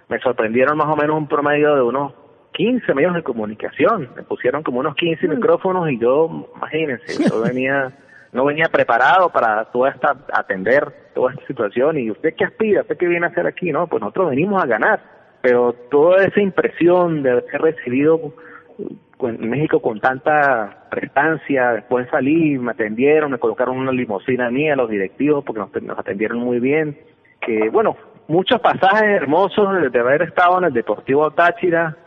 [0.07, 2.13] me sorprendieron más o menos un promedio de unos
[2.53, 4.09] 15 medios de comunicación.
[4.15, 5.29] Me pusieron como unos 15 mm.
[5.31, 7.91] micrófonos y yo, imagínense, yo venía,
[8.31, 11.97] no venía preparado para toda esta, atender toda esta situación.
[11.97, 12.81] ¿Y usted qué aspira?
[12.81, 13.71] ¿Usted qué viene a hacer aquí?
[13.71, 15.01] No, pues nosotros venimos a ganar.
[15.41, 18.33] Pero toda esa impresión de haber recibido
[19.21, 24.89] en México con tanta prestancia, después salí, me atendieron, me colocaron una limusina mía, los
[24.89, 26.97] directivos, porque nos, atendieron muy bien.
[27.41, 31.97] Que bueno, muchos pasajes hermosos de, haber estado en el Deportivo Táchira,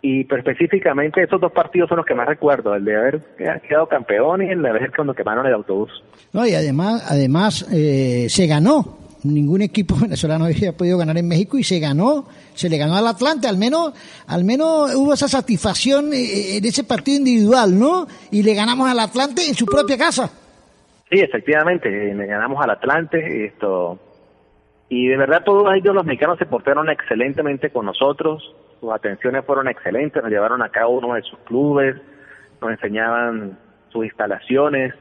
[0.00, 3.20] y específicamente esos dos partidos son los que más recuerdo, el de haber
[3.68, 5.90] quedado campeón y el de haber cuando quemaron el autobús.
[6.32, 11.58] No, y además, además eh, se ganó ningún equipo venezolano había podido ganar en México
[11.58, 13.92] y se ganó, se le ganó al Atlante, al menos,
[14.26, 18.06] al menos hubo esa satisfacción eh, eh, en ese partido individual, ¿no?
[18.30, 20.30] Y le ganamos al Atlante en su propia casa.
[21.10, 23.98] Sí, efectivamente, le ganamos al Atlante, esto,
[24.88, 29.68] y de verdad todos ellos los mexicanos se portaron excelentemente con nosotros, sus atenciones fueron
[29.68, 31.96] excelentes, nos llevaron a cabo uno de sus clubes,
[32.60, 33.58] nos enseñaban
[33.90, 34.94] sus instalaciones,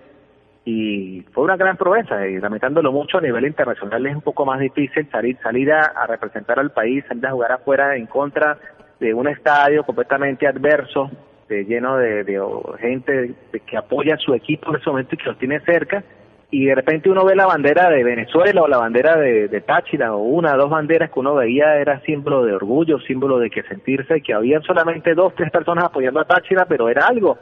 [0.69, 4.59] y fue una gran proeza y lamentándolo mucho a nivel internacional es un poco más
[4.59, 8.57] difícil salir salir a, representar al país salir a jugar afuera en contra
[8.99, 11.09] de un estadio completamente adverso
[11.47, 12.37] de, lleno de,
[12.81, 13.33] gente
[13.65, 16.03] que apoya a su equipo en ese momento y que los tiene cerca
[16.51, 20.15] y de repente uno ve la bandera de Venezuela o la bandera de, de Táchira
[20.15, 24.19] o una dos banderas que uno veía era símbolo de orgullo, símbolo de que sentirse
[24.19, 27.37] que había solamente dos, tres personas apoyando a Táchira, pero era algo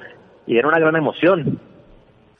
[0.45, 1.59] y era una gran emoción.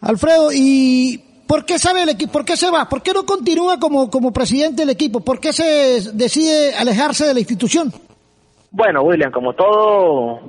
[0.01, 2.34] Alfredo, ¿y por qué sabe el equipo?
[2.34, 2.88] ¿Por qué se va?
[2.89, 5.21] ¿Por qué no continúa como, como presidente del equipo?
[5.21, 7.91] ¿Por qué se decide alejarse de la institución?
[8.71, 10.39] Bueno, William, como todo,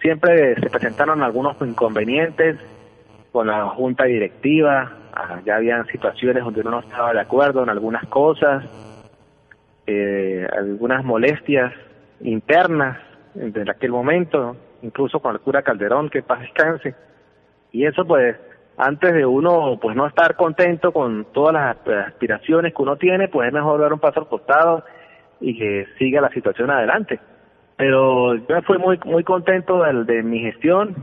[0.00, 2.58] siempre se presentaron algunos inconvenientes
[3.32, 7.68] con la junta directiva, ah, ya habían situaciones donde uno no estaba de acuerdo en
[7.68, 8.64] algunas cosas,
[9.86, 11.72] eh, algunas molestias
[12.20, 12.98] internas
[13.34, 16.94] en aquel momento, incluso con el cura Calderón, que paz descanse.
[17.72, 18.36] Y eso pues
[18.80, 21.76] antes de uno pues no estar contento con todas las
[22.08, 24.84] aspiraciones que uno tiene, pues es mejor dar un paso al costado
[25.40, 27.20] y que siga la situación adelante.
[27.76, 30.94] Pero yo fui muy muy contento de, de mi gestión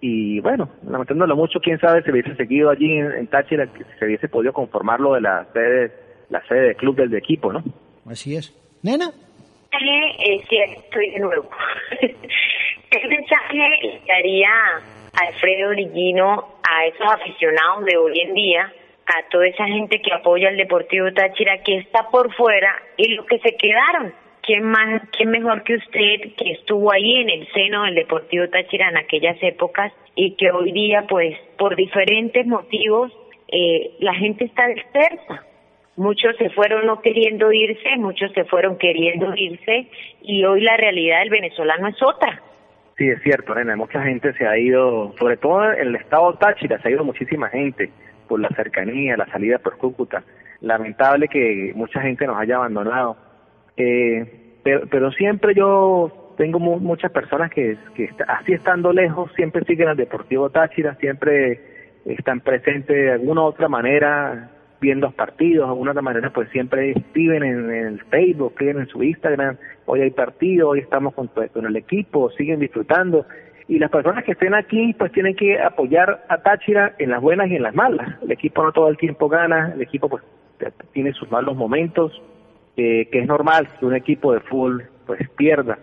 [0.00, 4.28] y bueno, lamentándolo mucho, quién sabe si hubiese seguido allí en, Táchira, si se hubiese
[4.28, 5.92] podido conformarlo de la sede,
[6.28, 7.62] la sede del club del equipo, ¿no?
[8.08, 8.54] Así es.
[8.82, 9.10] ¿Nena?
[9.72, 11.48] Eh, sí, estoy de nuevo.
[12.00, 14.48] ¿Qué mensaje le daría
[15.16, 18.72] Alfredo Liguino a esos aficionados de hoy en día
[19.06, 23.26] a toda esa gente que apoya al Deportivo Táchira que está por fuera y los
[23.26, 24.12] que se quedaron.
[24.42, 28.88] ¿Quién más, quién mejor que usted que estuvo ahí en el seno del Deportivo Táchira
[28.88, 33.12] en aquellas épocas y que hoy día, pues, por diferentes motivos,
[33.48, 35.44] eh, la gente está dispersa.
[35.96, 39.88] Muchos se fueron no queriendo irse, muchos se fueron queriendo irse
[40.22, 42.42] y hoy la realidad del venezolano es otra.
[42.96, 46.80] Sí, es cierto, nena, mucha gente se ha ido, sobre todo en el estado Táchira,
[46.80, 47.90] se ha ido muchísima gente
[48.26, 50.24] por la cercanía, la salida por Cúcuta.
[50.62, 53.18] Lamentable que mucha gente nos haya abandonado.
[53.76, 59.96] Eh, pero, siempre yo tengo muchas personas que, que así estando lejos, siempre siguen al
[59.96, 61.60] Deportivo Táchira, siempre
[62.06, 66.48] están presentes de alguna u otra manera viendo los partidos, de alguna otra manera pues
[66.50, 69.56] siempre escriben en, el Facebook, escriben en su Instagram,
[69.86, 73.26] hoy hay partido, hoy estamos con, con el equipo, siguen disfrutando
[73.68, 77.48] y las personas que estén aquí pues tienen que apoyar a Táchira en las buenas
[77.50, 78.22] y en las malas.
[78.22, 80.22] El equipo no todo el tiempo gana, el equipo pues
[80.92, 82.22] tiene sus malos momentos,
[82.76, 85.78] eh, que es normal que un equipo de full pues pierda.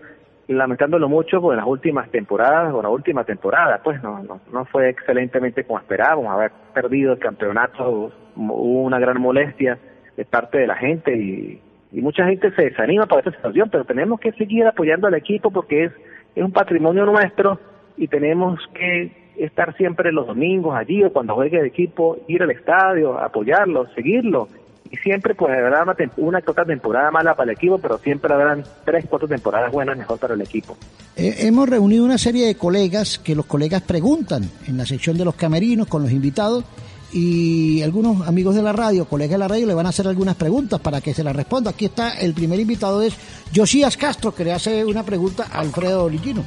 [0.48, 4.64] Lamentándolo mucho, pues en las últimas temporadas, o la última temporada, pues no, no, no
[4.66, 9.78] fue excelentemente como esperábamos, haber perdido el campeonato, hubo una gran molestia
[10.16, 11.60] de parte de la gente y,
[11.92, 15.50] y mucha gente se desanima por esta situación, pero tenemos que seguir apoyando al equipo
[15.50, 15.92] porque es,
[16.34, 17.58] es un patrimonio nuestro
[17.96, 22.50] y tenemos que estar siempre los domingos allí o cuando juegue el equipo, ir al
[22.50, 24.48] estadio, apoyarlo, seguirlo.
[24.94, 29.04] Y siempre, pues, habrá una, una temporada mala para el equipo, pero siempre habrán tres,
[29.10, 30.76] cuatro temporadas buenas mejor para el equipo.
[31.16, 35.24] Eh, hemos reunido una serie de colegas que los colegas preguntan en la sección de
[35.24, 36.64] los camerinos con los invitados
[37.12, 40.36] y algunos amigos de la radio, colegas de la radio, le van a hacer algunas
[40.36, 41.70] preguntas para que se las responda.
[41.70, 43.16] Aquí está el primer invitado, es
[43.52, 46.44] Josías Castro, que le hace una pregunta a Alfredo Lillino.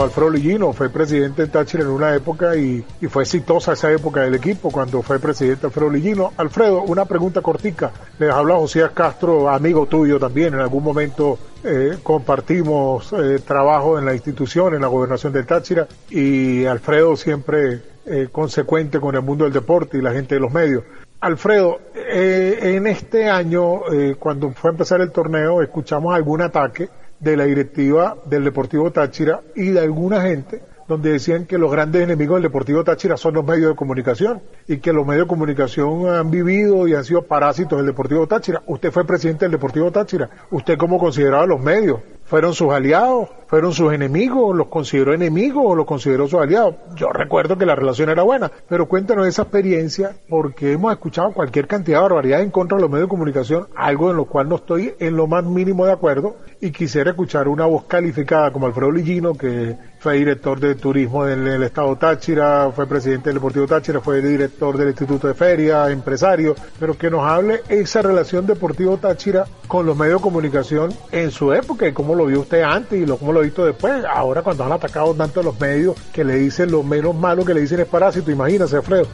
[0.00, 4.34] Alfredo Lillino fue presidente de Táchira en una época y, fue exitosa esa época del
[4.34, 6.32] equipo cuando fue presidente Alfredo Lillino.
[6.36, 7.92] Alfredo, una pregunta cortica.
[8.18, 10.54] Les habla José Castro, amigo tuyo también.
[10.54, 15.86] En algún momento eh, compartimos eh, trabajo en la institución, en la gobernación de Táchira
[16.08, 20.52] y Alfredo siempre eh, consecuente con el mundo del deporte y la gente de los
[20.52, 20.84] medios.
[21.20, 23.82] Alfredo, en este año,
[24.18, 26.88] cuando fue a empezar el torneo, escuchamos algún ataque
[27.22, 32.02] de la directiva del Deportivo Táchira y de alguna gente donde decían que los grandes
[32.02, 36.08] enemigos del Deportivo Táchira son los medios de comunicación y que los medios de comunicación
[36.08, 38.62] han vivido y han sido parásitos del Deportivo Táchira.
[38.66, 40.28] Usted fue presidente del Deportivo Táchira.
[40.50, 42.00] ¿Usted cómo consideraba los medios?
[42.24, 43.28] ¿Fueron sus aliados?
[43.52, 44.56] ¿Fueron sus enemigos?
[44.56, 46.74] ¿Los consideró enemigos o los consideró sus aliados?
[46.96, 51.66] Yo recuerdo que la relación era buena, pero cuéntanos esa experiencia porque hemos escuchado cualquier
[51.66, 54.56] cantidad de barbaridad en contra de los medios de comunicación, algo en lo cual no
[54.56, 58.90] estoy en lo más mínimo de acuerdo y quisiera escuchar una voz calificada como Alfredo
[58.90, 64.00] Lillino, que fue director de turismo del, el estado Táchira, fue presidente del Deportivo Táchira,
[64.00, 69.44] fue director del Instituto de Feria, empresario, pero que nos hable esa relación Deportivo Táchira
[69.68, 73.06] con los medios de comunicación en su época y cómo lo vio usted antes y
[73.06, 74.04] cómo lo visto después.
[74.04, 77.60] Ahora cuando han atacado tanto los medios que le dicen lo menos malo que le
[77.60, 79.06] dicen es parásito, imagínese, Alfredo.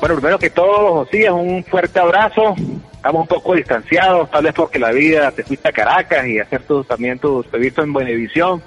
[0.00, 2.54] Bueno, primero que todo, José, un fuerte abrazo.
[2.92, 6.62] Estamos un poco distanciados, tal vez porque la vida te fuiste a Caracas y hacer
[6.62, 8.62] tus, también tus previstos en Buenavisión.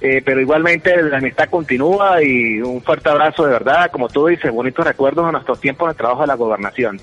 [0.00, 4.52] Eh, pero igualmente la amistad continúa y un fuerte abrazo de verdad, como tú dices,
[4.52, 7.00] bonitos recuerdos de nuestros tiempos de trabajo de la gobernación.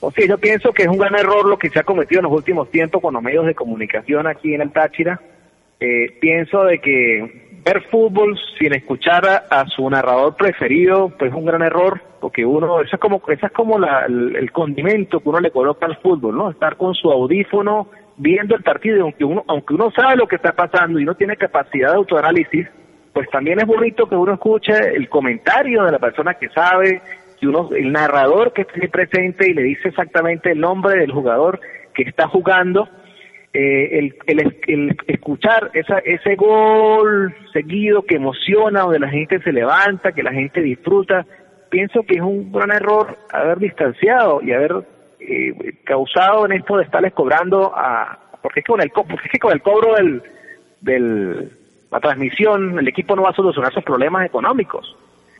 [0.00, 2.24] O sea, yo pienso que es un gran error lo que se ha cometido en
[2.24, 5.20] los últimos tiempos con los medios de comunicación aquí en el Táchira.
[5.78, 11.44] Eh, pienso de que ver fútbol sin escuchar a, su narrador preferido, pues es un
[11.44, 15.50] gran error, porque uno, eso es como, eso es como el, condimento que uno le
[15.50, 16.50] coloca al fútbol, ¿no?
[16.50, 20.52] Estar con su audífono viendo el partido, aunque uno, aunque uno sabe lo que está
[20.52, 22.68] pasando y no tiene capacidad de autoanálisis,
[23.12, 27.02] pues también es bonito que uno escuche el comentario de la persona que sabe,
[27.40, 31.60] que uno, el narrador que esté presente y le dice exactamente el nombre del jugador
[31.94, 32.88] que está jugando,
[33.58, 40.12] eh, el, el, escuchar esa, ese gol seguido que emociona, donde la gente se levanta,
[40.12, 41.24] que la gente disfruta,
[41.70, 44.84] pienso que es un gran error haber distanciado y haber
[45.20, 45.54] eh,
[45.84, 49.38] causado en esto de estarles cobrando a, porque es que con el, porque es que
[49.38, 50.22] con el cobro del,
[50.82, 51.50] del,
[51.90, 54.94] la transmisión, el equipo no va a solucionar sus problemas económicos.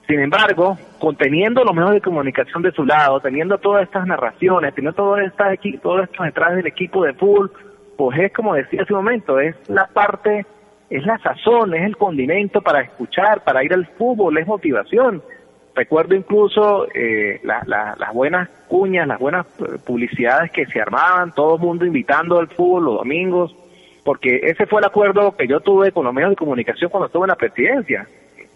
[0.06, 4.96] Sin embargo, conteniendo los medios de comunicación de su lado, teniendo todas estas narraciones, teniendo
[4.96, 7.52] todas estas, todo esto detrás del equipo de fútbol,
[7.96, 10.46] pues es como decía hace un momento, es la parte,
[10.90, 15.22] es la sazón, es el condimento para escuchar, para ir al fútbol, es motivación.
[15.74, 21.60] Recuerdo incluso eh, las buenas cuñas, las buenas eh, publicidades que se armaban, todo el
[21.60, 23.54] mundo invitando al fútbol los domingos,
[24.04, 27.24] porque ese fue el acuerdo que yo tuve con los medios de comunicación cuando estuve
[27.24, 28.06] en la presidencia,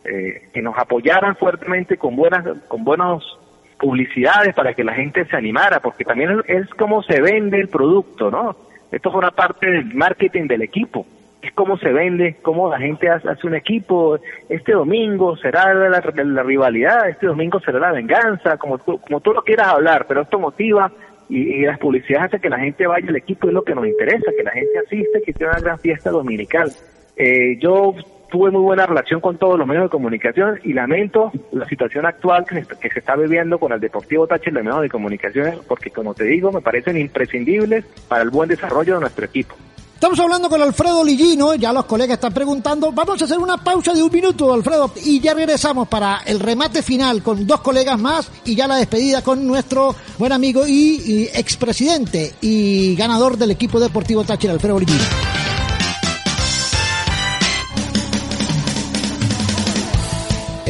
[0.04, 3.38] eh, que nos apoyaran fuertemente con buenas, con buenos
[3.78, 8.30] publicidades para que la gente se animara, porque también es como se vende el producto,
[8.30, 8.56] ¿no?
[8.90, 11.06] Esto es una parte del marketing del equipo
[11.42, 14.18] es cómo se vende, cómo la gente hace, un equipo.
[14.48, 19.42] Este domingo será la, rivalidad, este domingo será la venganza, como tú, como tú lo
[19.42, 20.92] quieras hablar, pero esto motiva
[21.28, 24.32] y, las publicidades hacen que la gente vaya al equipo, es lo que nos interesa,
[24.36, 26.70] que la gente asiste, que sea una gran fiesta dominical.
[27.16, 27.94] Eh, yo
[28.30, 32.44] tuve muy buena relación con todos los medios de comunicación y lamento la situación actual
[32.46, 36.24] que se, está viviendo con el Deportivo Táchira de medios de comunicación, porque como te
[36.24, 39.54] digo, me parecen imprescindibles para el buen desarrollo de nuestro equipo.
[40.00, 42.90] Estamos hablando con Alfredo Lillino, ya los colegas están preguntando.
[42.90, 46.80] Vamos a hacer una pausa de un minuto, Alfredo, y ya regresamos para el remate
[46.80, 52.32] final con dos colegas más y ya la despedida con nuestro buen amigo y, expresidente
[52.40, 55.04] y ganador del equipo deportivo Táchira, Alfredo Lillino.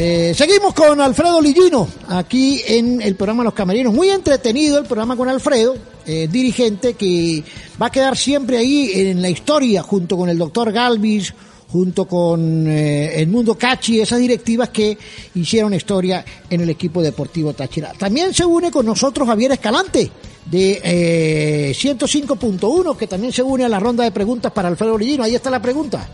[0.03, 3.93] Eh, seguimos con Alfredo Lillino, aquí en el programa Los Camerinos.
[3.93, 5.75] Muy entretenido el programa con Alfredo,
[6.07, 7.43] eh, dirigente que
[7.79, 11.35] va a quedar siempre ahí en la historia junto con el doctor Galvis,
[11.71, 14.97] junto con eh, el Mundo Cachi, esas directivas que
[15.35, 17.93] hicieron historia en el equipo deportivo Táchira.
[17.93, 20.09] También se une con nosotros Javier Escalante
[20.47, 25.23] de 105.1, que también se une a la ronda de preguntas para Alfredo Lillino.
[25.23, 26.09] Ahí está la pregunta.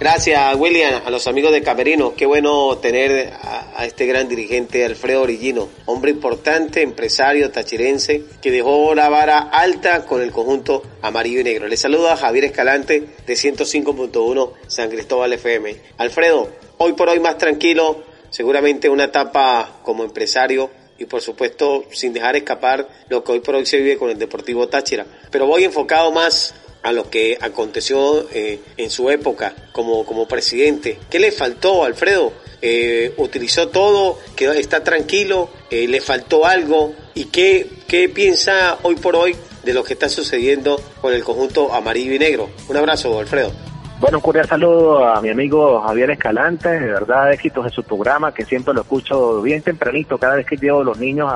[0.00, 2.14] Gracias, William, a los amigos de Camerino.
[2.16, 8.92] Qué bueno tener a, este gran dirigente, Alfredo Orillino, hombre importante, empresario tachirense, que dejó
[8.96, 11.68] la vara alta con el conjunto amarillo y negro.
[11.68, 15.76] Le saluda Javier Escalante de 105.1 San Cristóbal FM.
[15.98, 22.12] Alfredo, hoy por hoy más tranquilo, seguramente una etapa como empresario y por supuesto sin
[22.12, 25.06] dejar escapar lo que hoy por hoy se vive con el Deportivo Táchira.
[25.30, 26.52] Pero voy enfocado más
[26.84, 30.98] a lo que aconteció eh, en su época como, como presidente.
[31.10, 32.32] ¿Qué le faltó, Alfredo?
[32.60, 38.96] Eh, utilizó todo, quedó, está tranquilo, eh, le faltó algo y qué, qué piensa hoy
[38.96, 42.50] por hoy de lo que está sucediendo con el conjunto amarillo y negro.
[42.68, 43.50] Un abrazo, Alfredo.
[43.98, 48.34] Bueno, un cordial saludo a mi amigo Javier Escalante, de verdad éxitos en su programa,
[48.34, 51.32] que siempre lo escucho bien tempranito, cada vez que llevo los niños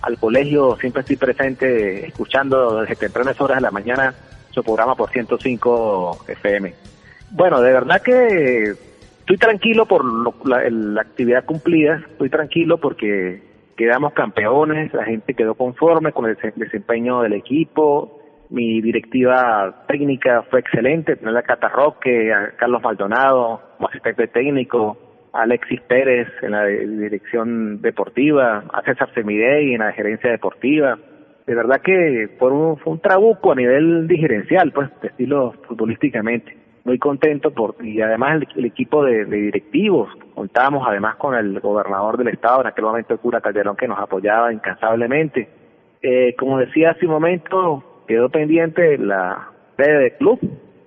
[0.00, 4.14] al colegio, siempre estoy presente escuchando desde tempranas horas de la mañana
[4.50, 6.74] su programa por 105 FM.
[7.30, 8.74] Bueno, de verdad que
[9.20, 10.04] estoy tranquilo por
[10.46, 13.42] la, actividad cumplida, estoy tranquilo porque
[13.76, 18.20] quedamos campeones, la gente quedó conforme con el desempeño del equipo,
[18.50, 24.98] mi directiva técnica fue excelente, tener a Cata Roque, a Carlos Maldonado como asistente técnico,
[25.32, 30.98] Alexis Pérez en la dirección deportiva, a César Semidey en la gerencia deportiva,
[31.50, 36.56] de verdad que fue un, fue un trabuco a nivel digerencial, pues, de estilo futbolísticamente.
[36.84, 42.28] Muy contento por, y además el, equipo de, directivos, contábamos además con el gobernador del
[42.28, 45.48] estado, en aquel momento el cura Calderón, que nos apoyaba incansablemente.
[46.00, 50.38] Eh, como decía hace un momento, quedó pendiente la sede del club,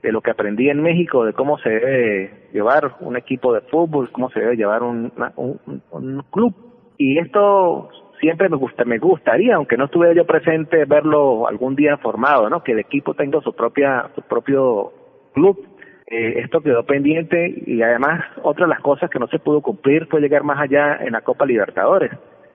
[0.02, 4.10] de lo que aprendí en México, de cómo se debe llevar un equipo de fútbol,
[4.14, 5.60] cómo se debe llevar un, un,
[5.92, 6.56] un club.
[6.98, 7.90] Y esto
[8.24, 12.64] siempre me gusta, me gustaría, aunque no estuviera yo presente, verlo algún día formado, ¿no?
[12.64, 14.94] Que el equipo tenga su propia, su propio
[15.34, 15.60] club.
[16.08, 20.08] Eh, esto quedó pendiente y además otra de las cosas que no se pudo cumplir
[20.08, 22.12] fue llegar más allá en la Copa Libertadores.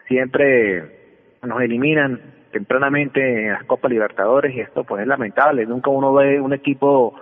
[0.06, 2.18] Siempre nos eliminan
[2.50, 5.66] tempranamente en las Copa Libertadores y esto pues es lamentable.
[5.66, 7.14] Nunca uno ve un equipo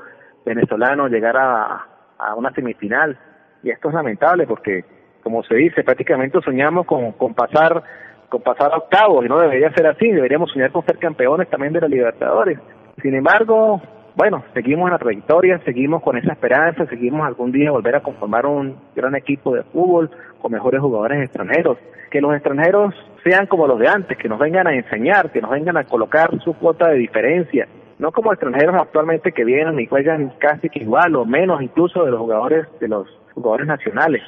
[0.44, 1.84] venezolano llegar a,
[2.16, 3.18] a una semifinal
[3.64, 4.84] y esto es lamentable porque
[5.24, 7.82] como se dice, prácticamente soñamos con, con pasar
[8.28, 11.72] con pasar a octavos y no debería ser así, deberíamos soñar con ser campeones también
[11.72, 12.58] de la Libertadores.
[13.02, 13.80] Sin embargo,
[14.16, 18.46] bueno, seguimos en la trayectoria, seguimos con esa esperanza, seguimos algún día volver a conformar
[18.46, 20.10] un gran equipo de fútbol
[20.40, 21.76] con mejores jugadores extranjeros,
[22.10, 25.50] que los extranjeros sean como los de antes, que nos vengan a enseñar, que nos
[25.50, 27.68] vengan a colocar su cuota de diferencia,
[27.98, 32.10] no como extranjeros actualmente que vienen y juegan casi que igual o menos incluso de
[32.10, 34.22] los jugadores de los jugadores nacionales.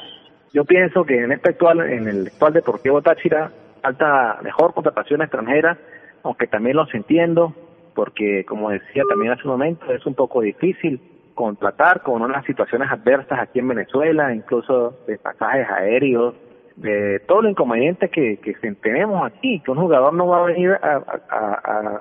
[0.53, 5.79] Yo pienso que en este actual, en el actual Deportivo Táchira, falta mejor contratación extranjera,
[6.23, 7.55] aunque también los entiendo,
[7.95, 11.01] porque como decía también hace un momento, es un poco difícil
[11.35, 16.35] contratar con unas situaciones adversas aquí en Venezuela, incluso de pasajes aéreos,
[16.77, 20.71] de todo lo inconveniente que, que tenemos aquí, que un jugador no va a venir
[20.71, 22.01] a, a,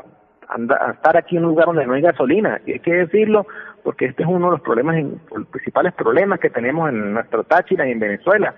[0.49, 3.45] a, estar aquí en un lugar donde no hay gasolina, y hay que decirlo
[3.84, 4.95] porque este es uno de los problemas,
[5.36, 8.55] los principales problemas que tenemos en nuestro Táchira y en Venezuela,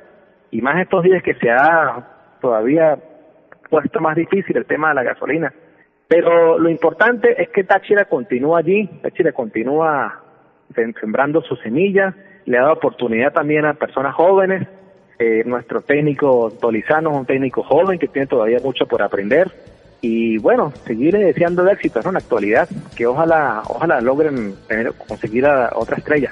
[0.51, 2.07] y más estos días que se ha
[2.41, 2.97] todavía
[3.69, 5.53] puesto más difícil el tema de la gasolina.
[6.07, 10.23] Pero lo importante es que Táchira continúa allí, Táchira continúa
[10.99, 12.15] sembrando sus semillas,
[12.45, 14.67] le ha dado oportunidad también a personas jóvenes
[15.21, 19.51] Eh, nuestro técnico Tolizano es un técnico joven que tiene todavía mucho por aprender
[19.99, 25.45] y bueno, seguirle deseando de éxito en la actualidad, que ojalá ojalá logren tener, conseguir
[25.45, 26.31] a otra estrella.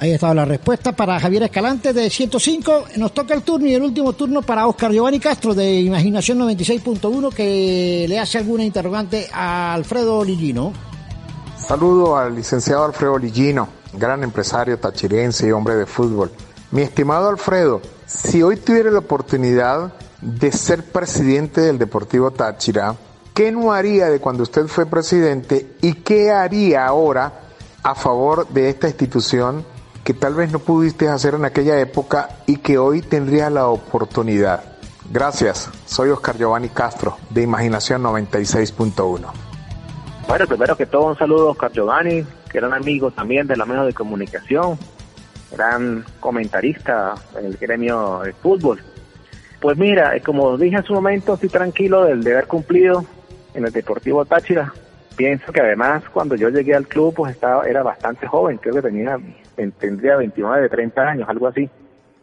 [0.00, 2.84] Ahí estaba la respuesta para Javier Escalante de 105.
[2.98, 7.34] Nos toca el turno y el último turno para Oscar Giovanni Castro de Imaginación 96.1
[7.34, 10.72] que le hace alguna interrogante a Alfredo Lillino.
[11.56, 16.30] Saludo al licenciado Alfredo Lillino, gran empresario tachirense y hombre de fútbol.
[16.70, 22.94] Mi estimado Alfredo, si hoy tuviera la oportunidad de ser presidente del Deportivo Táchira,
[23.34, 27.40] ¿qué no haría de cuando usted fue presidente y qué haría ahora
[27.82, 29.64] a favor de esta institución
[30.08, 34.64] que tal vez no pudiste hacer en aquella época y que hoy tendría la oportunidad?
[35.12, 39.20] Gracias, soy Oscar Giovanni Castro de Imaginación 96.1.
[40.26, 43.58] Bueno, primero que todo un saludo a Oscar Giovanni, que era un amigo también de
[43.58, 44.78] la medios de comunicación,
[45.52, 48.82] gran comentarista en el gremio de fútbol.
[49.60, 53.04] Pues mira, eh, como dije en su momento, estoy tranquilo del deber cumplido
[53.52, 54.72] en el Deportivo Táchira.
[55.16, 58.80] Pienso que además cuando yo llegué al club pues estaba era bastante joven, creo que
[58.82, 59.18] tenía
[59.78, 61.68] tendría 29, 30 años, algo así.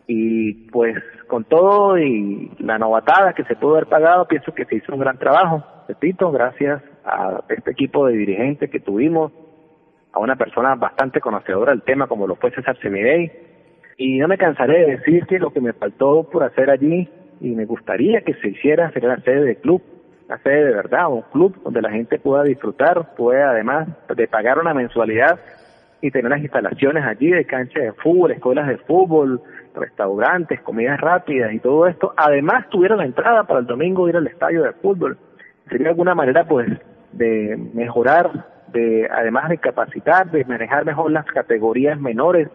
[0.07, 4.75] Y pues con todo y la novatada que se pudo haber pagado, pienso que se
[4.75, 5.63] hizo un gran trabajo.
[5.87, 9.31] Repito, gracias a este equipo de dirigentes que tuvimos,
[10.13, 13.31] a una persona bastante conocedora del tema como lo fue César Semidey.
[13.97, 17.09] Y no me cansaré de decir que lo que me faltó por hacer allí
[17.41, 19.81] y me gustaría que se hiciera sería la sede de club,
[20.27, 24.59] la sede de verdad, un club donde la gente pueda disfrutar, pueda además de pagar
[24.59, 25.39] una mensualidad
[26.05, 29.41] y tener las instalaciones allí de cancha de fútbol, escuelas de fútbol,
[29.73, 32.13] restaurantes, comidas rápidas y todo esto.
[32.15, 35.17] Además tuviera la entrada para el domingo ir al estadio de fútbol.
[35.67, 36.69] Sería alguna manera pues
[37.11, 42.49] de mejorar de además de capacitar, de manejar mejor las categorías menores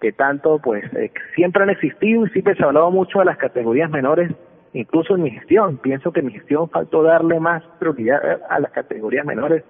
[0.00, 3.36] que tanto pues eh, siempre han existido y siempre se ha hablado mucho de las
[3.36, 4.32] categorías menores,
[4.72, 5.76] incluso en mi gestión.
[5.76, 9.62] Pienso que en mi gestión faltó darle más prioridad a las categorías menores.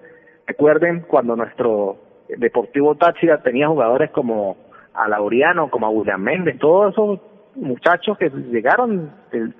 [0.47, 4.57] Recuerden cuando nuestro Deportivo Táchira tenía jugadores como
[4.93, 7.19] a Laureano, como a William Méndez, todos esos
[7.55, 9.53] muchachos que llegaron, el,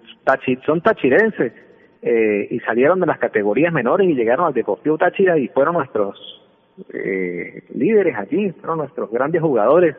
[0.66, 1.54] son tachirenses,
[2.02, 6.42] eh, y salieron de las categorías menores y llegaron al Deportivo Táchira y fueron nuestros
[6.94, 9.96] eh, líderes allí, fueron nuestros grandes jugadores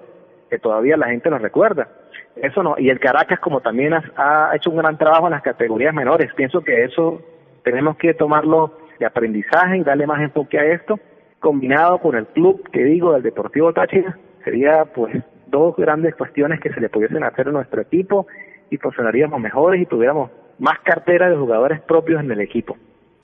[0.50, 1.88] que todavía la gente nos recuerda.
[2.36, 5.94] Eso no, y el Caracas como también ha, hecho un gran trabajo en las categorías
[5.94, 7.22] menores, pienso que eso
[7.62, 10.98] tenemos que tomarlo de aprendizaje y darle más enfoque a esto,
[11.42, 16.72] combinado con el club que digo del Deportivo Táchira, sería pues dos grandes cuestiones que
[16.72, 18.26] se le pudiesen hacer a nuestro equipo
[18.70, 22.76] y funcionaríamos mejores y tuviéramos más cartera de jugadores propios en el equipo.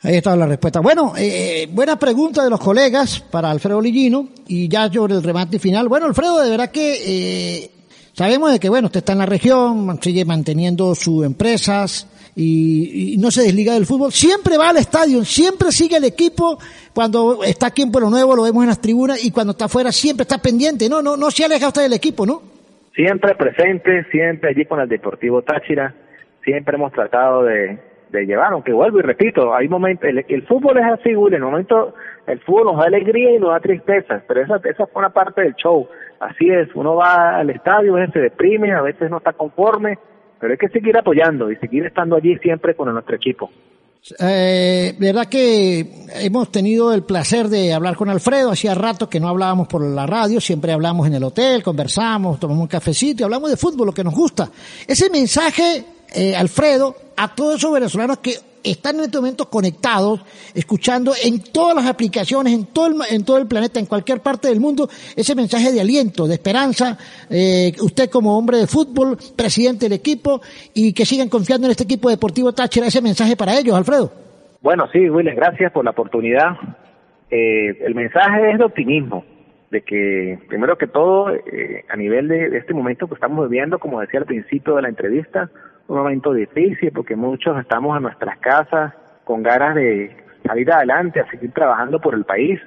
[0.03, 0.81] Ahí está la respuesta.
[0.81, 5.59] Bueno, eh, buena pregunta de los colegas para Alfredo Lillino y ya sobre el remate
[5.59, 5.89] final.
[5.89, 7.71] Bueno, Alfredo, de verdad que eh,
[8.13, 12.07] sabemos de que, bueno, usted está en la región, sigue manteniendo sus empresas
[12.41, 14.13] y, no se desliga del fútbol.
[14.13, 16.59] Siempre va al estadio, siempre sigue el equipo.
[16.95, 19.91] Cuando está aquí en Pueblo Nuevo lo vemos en las tribunas y cuando está afuera
[19.91, 20.89] siempre está pendiente.
[20.89, 22.43] No, no, no se aleja usted del equipo, ¿no?
[22.95, 25.95] Siempre presente, siempre allí con el Deportivo Táchira
[26.45, 27.79] siempre hemos tratado de,
[28.11, 31.95] llevar, aunque vuelvo y repito, hay momentos, el, fútbol es así, Willy, en el momento
[32.27, 35.43] el fútbol nos da alegría y nos da tristeza, pero esa, esa fue una parte
[35.43, 35.87] del show,
[36.19, 39.99] así es, uno va al estadio, a veces se deprime, a veces no está conforme,
[40.41, 43.51] pero hay que seguir apoyando y seguir estando allí siempre con nuestro equipo.
[44.21, 49.29] Eh, verdad que hemos tenido el placer de hablar con Alfredo, hacía rato que no
[49.29, 53.51] hablábamos por la radio, siempre hablamos en el hotel, conversamos, tomamos un cafecito y hablamos
[53.51, 54.51] de fútbol, lo que nos gusta.
[54.87, 55.85] Ese mensaje
[56.15, 60.21] eh, Alfredo, a todos esos venezolanos que están en este momento conectados,
[60.55, 64.49] escuchando en todas las aplicaciones, en todo el, en todo el planeta, en cualquier parte
[64.49, 66.99] del mundo, ese mensaje de aliento, de esperanza,
[67.31, 70.41] eh, usted como hombre de fútbol, presidente del equipo,
[70.75, 74.13] y que sigan confiando en este equipo deportivo Táchira, ese mensaje para ellos, Alfredo.
[74.61, 76.57] Bueno, sí, Willy, gracias por la oportunidad.
[77.31, 79.25] Eh, el mensaje es de optimismo,
[79.71, 84.01] de que primero que todo, eh, a nivel de este momento que estamos viviendo, como
[84.01, 85.51] decía al principio de la entrevista,
[85.89, 88.93] un momento difícil porque muchos estamos en nuestras casas
[89.25, 90.17] con ganas de
[90.47, 92.61] salir adelante, a seguir trabajando por el país,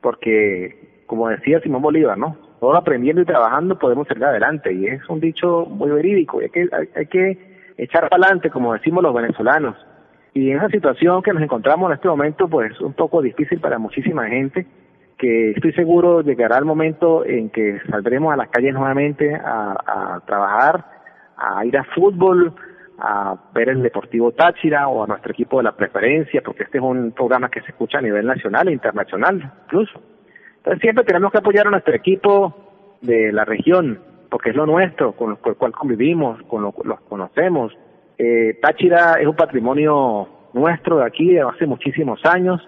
[0.00, 2.36] porque como decía Simón Bolívar, ¿no?
[2.60, 6.50] Solo aprendiendo y trabajando podemos salir adelante y es un dicho muy verídico, y hay
[6.50, 7.38] que, hay, que
[7.76, 9.76] echar para adelante, como decimos los venezolanos.
[10.34, 13.78] Y en esa situación que nos encontramos en este momento, pues un poco difícil para
[13.78, 14.66] muchísima gente,
[15.16, 20.84] que estoy seguro llegará el momento en que saldremos a las calles nuevamente a trabajar,
[21.36, 22.54] a ir a fútbol,
[22.98, 26.84] a ver el Deportivo Táchira o a nuestro equipo de la preferencia, porque este es
[26.84, 30.00] un programa que se escucha a nivel nacional e internacional incluso.
[30.56, 35.12] Entonces siempre tenemos que apoyar a nuestro equipo de la región porque es lo nuestro,
[35.12, 37.72] con lo cual convivimos, con lo los conocemos.
[38.18, 42.60] Eh, Táchira es un patrimonio nuestro de aquí de hace muchísimos años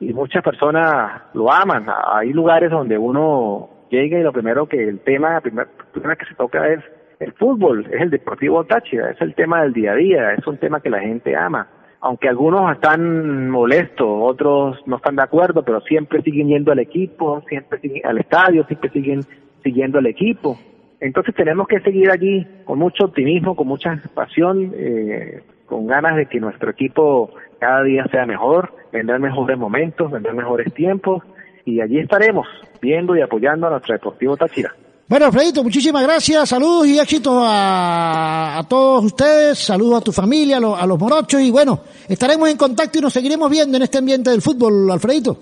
[0.00, 1.86] y muchas personas lo aman.
[2.12, 6.34] Hay lugares donde uno llega y lo primero que el tema, la primera que se
[6.34, 6.80] toca es
[7.18, 10.58] el fútbol, es el Deportivo Táchira, es el tema del día a día, es un
[10.58, 11.68] tema que la gente ama.
[12.00, 17.42] Aunque algunos están molestos, otros no están de acuerdo, pero siempre siguen yendo al equipo,
[17.48, 19.20] siempre siguen al estadio, siempre siguen
[19.62, 20.58] siguiendo al equipo.
[21.00, 26.26] Entonces tenemos que seguir allí con mucho optimismo, con mucha pasión, eh, con ganas de
[26.26, 31.24] que nuestro equipo cada día sea mejor, vendrán mejores momentos, vendrán mejores tiempos
[31.64, 32.46] y allí estaremos
[32.80, 34.74] viendo y apoyando a nuestro Deportivo Táchira.
[35.08, 40.84] Bueno, Alfredito, muchísimas gracias, saludos y éxito a, todos ustedes, saludos a tu familia, a,
[40.84, 41.78] los morochos y bueno,
[42.08, 45.36] estaremos en contacto y nos seguiremos viendo en este ambiente del fútbol, Alfredito.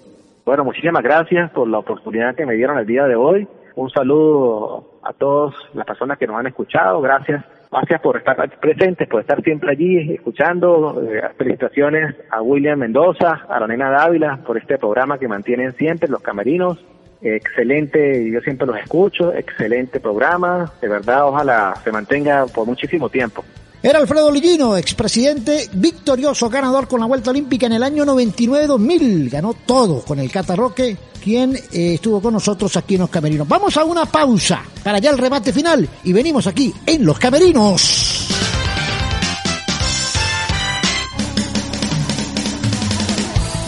[0.44, 3.48] Bueno, muchísimas gracias por la oportunidad que me dieron el día de hoy.
[3.74, 7.42] Un saludo a todas las personas que nos han escuchado, gracias.
[7.72, 11.02] Gracias por estar presentes, por estar siempre allí escuchando.
[11.10, 16.08] Eh, felicitaciones a William Mendoza, a la nena Dávila por este programa que mantienen siempre
[16.08, 16.78] los camerinos
[17.24, 23.44] excelente, yo siempre los escucho, excelente programa, de verdad, ojalá se mantenga por muchísimo tiempo.
[23.82, 29.30] Era Alfredo Lillino, expresidente victorioso, ganador con la Vuelta Olímpica en el año 99-2000.
[29.30, 33.46] Ganó todo con el Catarroque, quien eh, estuvo con nosotros aquí en Los Camerinos.
[33.46, 38.30] Vamos a una pausa para ya el remate final y venimos aquí en Los Camerinos.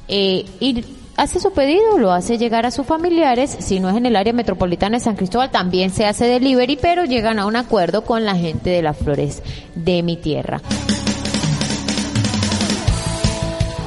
[0.10, 0.84] eh, y
[1.20, 4.32] hace su pedido, lo hace llegar a sus familiares, si no es en el área
[4.32, 8.36] metropolitana de San Cristóbal, también se hace delivery, pero llegan a un acuerdo con la
[8.36, 9.44] gente de las flores
[9.76, 10.62] de mi tierra.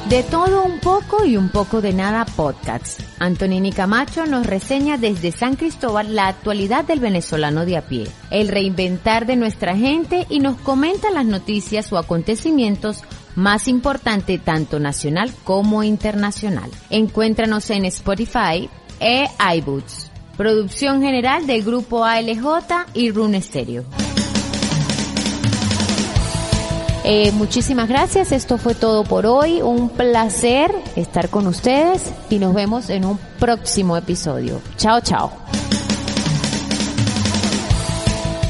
[0.09, 2.99] De todo un poco y un poco de nada podcast.
[3.17, 8.47] Antonini Camacho nos reseña desde San Cristóbal la actualidad del venezolano de a pie, el
[8.47, 13.01] reinventar de nuestra gente y nos comenta las noticias o acontecimientos
[13.35, 16.69] más importante tanto nacional como internacional.
[16.89, 18.69] Encuéntranos en Spotify
[18.99, 19.27] e
[19.57, 20.11] iBoots.
[20.37, 23.85] Producción general del grupo ALJ y Rune Stereo.
[27.05, 32.53] Eh, muchísimas gracias, esto fue todo por hoy, un placer estar con ustedes y nos
[32.53, 34.61] vemos en un próximo episodio.
[34.77, 35.33] Chao, chao.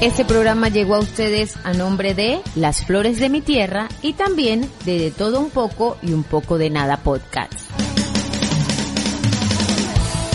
[0.03, 4.69] Este programa llegó a ustedes a nombre de Las Flores de mi Tierra y también
[4.83, 7.53] de De Todo Un Poco y Un Poco de Nada Podcast.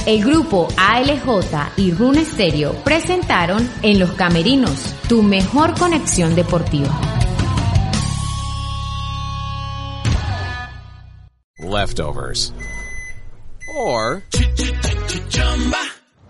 [0.07, 6.99] El grupo ALJ y Rune Stereo presentaron En los Camerinos, tu mejor conexión deportiva.
[11.59, 12.55] Leftovers.
[13.77, 14.23] Or